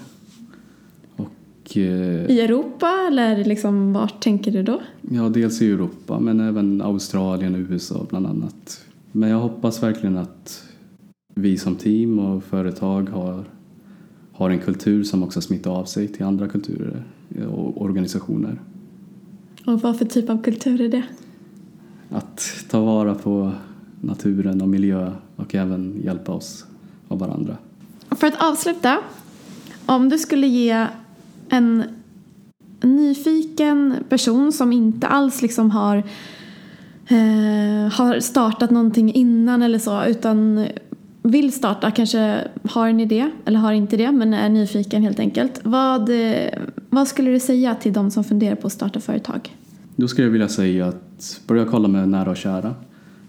Eh, 1.72 2.30
I 2.30 2.40
Europa 2.40 3.06
eller 3.08 3.44
liksom 3.44 3.92
vart 3.92 4.22
tänker 4.22 4.52
du 4.52 4.62
då? 4.62 4.80
Ja, 5.10 5.28
dels 5.28 5.62
i 5.62 5.70
Europa 5.70 6.20
men 6.20 6.40
även 6.40 6.82
Australien 6.82 7.54
och 7.54 7.60
USA 7.70 8.06
bland 8.10 8.26
annat. 8.26 8.84
Men 9.12 9.30
jag 9.30 9.38
hoppas 9.38 9.82
verkligen 9.82 10.16
att 10.16 10.64
vi 11.34 11.58
som 11.58 11.76
team 11.76 12.18
och 12.18 12.44
företag 12.44 13.08
har, 13.10 13.44
har 14.32 14.50
en 14.50 14.58
kultur 14.58 15.04
som 15.04 15.22
också 15.22 15.40
smittar 15.40 15.70
av 15.70 15.84
sig 15.84 16.08
till 16.08 16.24
andra 16.24 16.48
kulturer 16.48 17.04
och 17.50 17.82
organisationer. 17.82 18.60
Och 19.66 19.80
vad 19.80 19.98
för 19.98 20.04
typ 20.04 20.30
av 20.30 20.42
kultur 20.42 20.80
är 20.80 20.88
det? 20.88 21.02
Att 22.10 22.64
ta 22.70 22.80
vara 22.80 23.14
på 23.14 23.52
naturen 24.00 24.62
och 24.62 24.68
miljö 24.68 25.10
och 25.36 25.54
även 25.54 26.00
hjälpa 26.04 26.32
oss 26.32 26.66
och 27.08 27.18
varandra. 27.18 27.56
För 28.10 28.26
att 28.26 28.42
avsluta, 28.42 28.98
om 29.86 30.08
du 30.08 30.18
skulle 30.18 30.46
ge 30.46 30.86
en 31.54 31.84
nyfiken 32.80 33.94
person 34.08 34.52
som 34.52 34.72
inte 34.72 35.06
alls 35.06 35.42
liksom 35.42 35.70
har, 35.70 35.96
eh, 37.08 37.92
har 37.92 38.20
startat 38.20 38.70
någonting 38.70 39.12
innan 39.12 39.62
eller 39.62 39.78
så 39.78 40.04
utan 40.04 40.66
vill 41.22 41.52
starta, 41.52 41.90
kanske 41.90 42.40
har 42.62 42.88
en 42.88 43.00
idé 43.00 43.30
eller 43.44 43.58
har 43.58 43.72
inte 43.72 43.96
det 43.96 44.12
men 44.12 44.34
är 44.34 44.48
nyfiken 44.48 45.02
helt 45.02 45.18
enkelt. 45.18 45.60
Vad, 45.62 46.08
eh, 46.10 46.48
vad 46.90 47.08
skulle 47.08 47.30
du 47.30 47.40
säga 47.40 47.74
till 47.74 47.92
de 47.92 48.10
som 48.10 48.24
funderar 48.24 48.54
på 48.54 48.66
att 48.66 48.72
starta 48.72 49.00
företag? 49.00 49.56
Då 49.96 50.08
skulle 50.08 50.26
jag 50.26 50.32
vilja 50.32 50.48
säga 50.48 50.86
att 50.86 51.40
börja 51.46 51.64
kolla 51.64 51.88
med 51.88 52.08
nära 52.08 52.30
och 52.30 52.36
kära. 52.36 52.74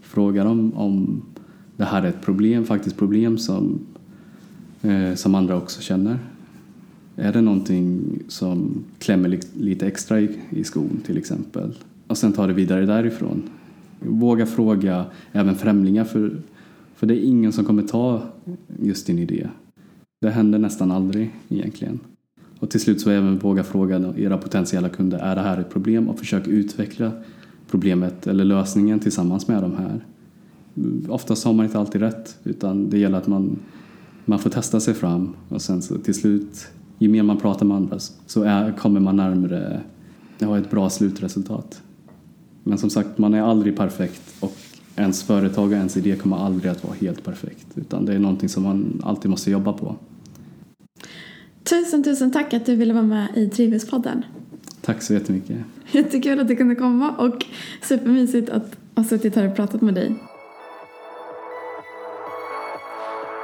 Fråga 0.01 0.43
dem 0.43 0.73
om 0.75 1.21
det 1.77 1.85
här 1.85 2.03
är 2.03 2.07
ett 2.07 2.21
problem, 2.21 2.65
faktiskt 2.65 2.97
problem 2.97 3.37
som, 3.37 3.79
eh, 4.81 5.15
som 5.15 5.35
andra 5.35 5.57
också 5.57 5.81
känner. 5.81 6.19
Är 7.15 7.33
det 7.33 7.41
någonting 7.41 8.19
som 8.27 8.83
klämmer 8.99 9.39
lite 9.53 9.87
extra 9.87 10.21
i, 10.21 10.39
i 10.49 10.63
skon 10.63 11.01
till 11.05 11.17
exempel? 11.17 11.73
Och 12.07 12.17
sen 12.17 12.33
ta 12.33 12.47
det 12.47 12.53
vidare 12.53 12.85
därifrån. 12.85 13.43
Våga 13.99 14.45
fråga 14.45 15.05
även 15.31 15.55
främlingar 15.55 16.03
för, 16.03 16.41
för 16.95 17.07
det 17.07 17.13
är 17.13 17.23
ingen 17.23 17.51
som 17.51 17.65
kommer 17.65 17.83
ta 17.83 18.21
just 18.79 19.07
din 19.07 19.19
idé. 19.19 19.47
Det 20.21 20.29
händer 20.29 20.59
nästan 20.59 20.91
aldrig 20.91 21.31
egentligen. 21.49 21.99
Och 22.59 22.69
till 22.69 22.79
slut 22.79 23.01
så 23.01 23.09
även 23.09 23.39
våga 23.39 23.63
fråga 23.63 24.13
era 24.17 24.37
potentiella 24.37 24.89
kunder, 24.89 25.19
är 25.19 25.35
det 25.35 25.41
här 25.41 25.57
ett 25.57 25.69
problem? 25.69 26.09
Och 26.09 26.19
försök 26.19 26.47
utveckla 26.47 27.11
problemet 27.69 28.27
eller 28.27 28.45
lösningen 28.45 28.99
tillsammans 28.99 29.47
med 29.47 29.63
de 29.63 29.75
här. 29.77 30.05
Oftast 31.07 31.45
har 31.45 31.53
man 31.53 31.65
inte 31.65 31.79
alltid 31.79 32.01
rätt 32.01 32.37
utan 32.43 32.89
det 32.89 32.97
gäller 32.97 33.17
att 33.17 33.27
man, 33.27 33.59
man 34.25 34.39
får 34.39 34.49
testa 34.49 34.79
sig 34.79 34.93
fram 34.93 35.33
och 35.49 35.61
sen 35.61 35.81
så 35.81 35.97
till 35.97 36.13
slut, 36.13 36.67
ju 36.97 37.09
mer 37.09 37.23
man 37.23 37.37
pratar 37.37 37.65
med 37.65 37.77
andra 37.77 37.99
så 38.25 38.43
är, 38.43 38.71
kommer 38.71 38.99
man 38.99 39.15
närmare 39.15 39.81
ja, 40.37 40.57
ett 40.57 40.71
bra 40.71 40.89
slutresultat. 40.89 41.81
Men 42.63 42.77
som 42.77 42.89
sagt, 42.89 43.17
man 43.17 43.33
är 43.33 43.41
aldrig 43.41 43.77
perfekt 43.77 44.21
och 44.39 44.57
ens 44.95 45.23
företag 45.23 45.65
och 45.67 45.73
ens 45.73 45.97
idé 45.97 46.15
kommer 46.15 46.37
aldrig 46.37 46.71
att 46.71 46.83
vara 46.83 46.93
helt 46.93 47.23
perfekt 47.23 47.67
utan 47.75 48.05
det 48.05 48.13
är 48.13 48.19
någonting 48.19 48.49
som 48.49 48.63
man 48.63 49.01
alltid 49.05 49.31
måste 49.31 49.51
jobba 49.51 49.73
på. 49.73 49.95
Tusen, 51.63 52.03
tusen 52.03 52.31
tack 52.31 52.53
att 52.53 52.65
du 52.65 52.75
ville 52.75 52.93
vara 52.93 53.03
med 53.03 53.27
i 53.35 53.45
Drivhuspodden. 53.45 54.25
Tack 54.81 55.01
så 55.01 55.13
jättemycket. 55.13 55.57
Jättekul 55.91 56.39
att 56.39 56.47
du 56.47 56.55
kunde 56.55 56.75
komma 56.75 57.11
och 57.11 57.45
supermysigt 57.81 58.49
att 58.49 58.75
ha 58.95 59.03
suttit 59.03 59.35
här 59.35 59.49
och 59.49 59.55
pratat 59.55 59.81
med 59.81 59.93
dig. 59.93 60.15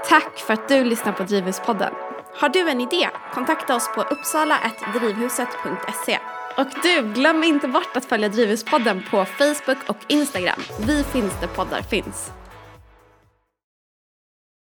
Tack 0.10 0.38
för 0.48 0.54
att 0.54 0.70
du 0.70 0.84
lyssnar 0.84 1.14
på 1.14 1.24
Drivhuspodden. 1.24 1.92
Har 2.36 2.50
du 2.50 2.70
en 2.70 2.82
idé? 2.82 3.10
Kontakta 3.34 3.76
oss 3.76 3.90
på 3.96 4.02
uppsala.drivhuset.se. 4.02 6.20
Och 6.58 6.68
du, 6.84 7.14
glöm 7.14 7.44
inte 7.44 7.68
bort 7.68 7.98
att 7.98 8.06
följa 8.06 8.30
Drivhuspodden 8.30 9.04
på 9.12 9.26
Facebook 9.26 9.78
och 9.88 9.98
Instagram. 10.08 10.60
Vi 10.80 11.04
finns 11.04 11.40
där 11.40 11.48
poddar 11.48 11.82
finns. 11.82 12.32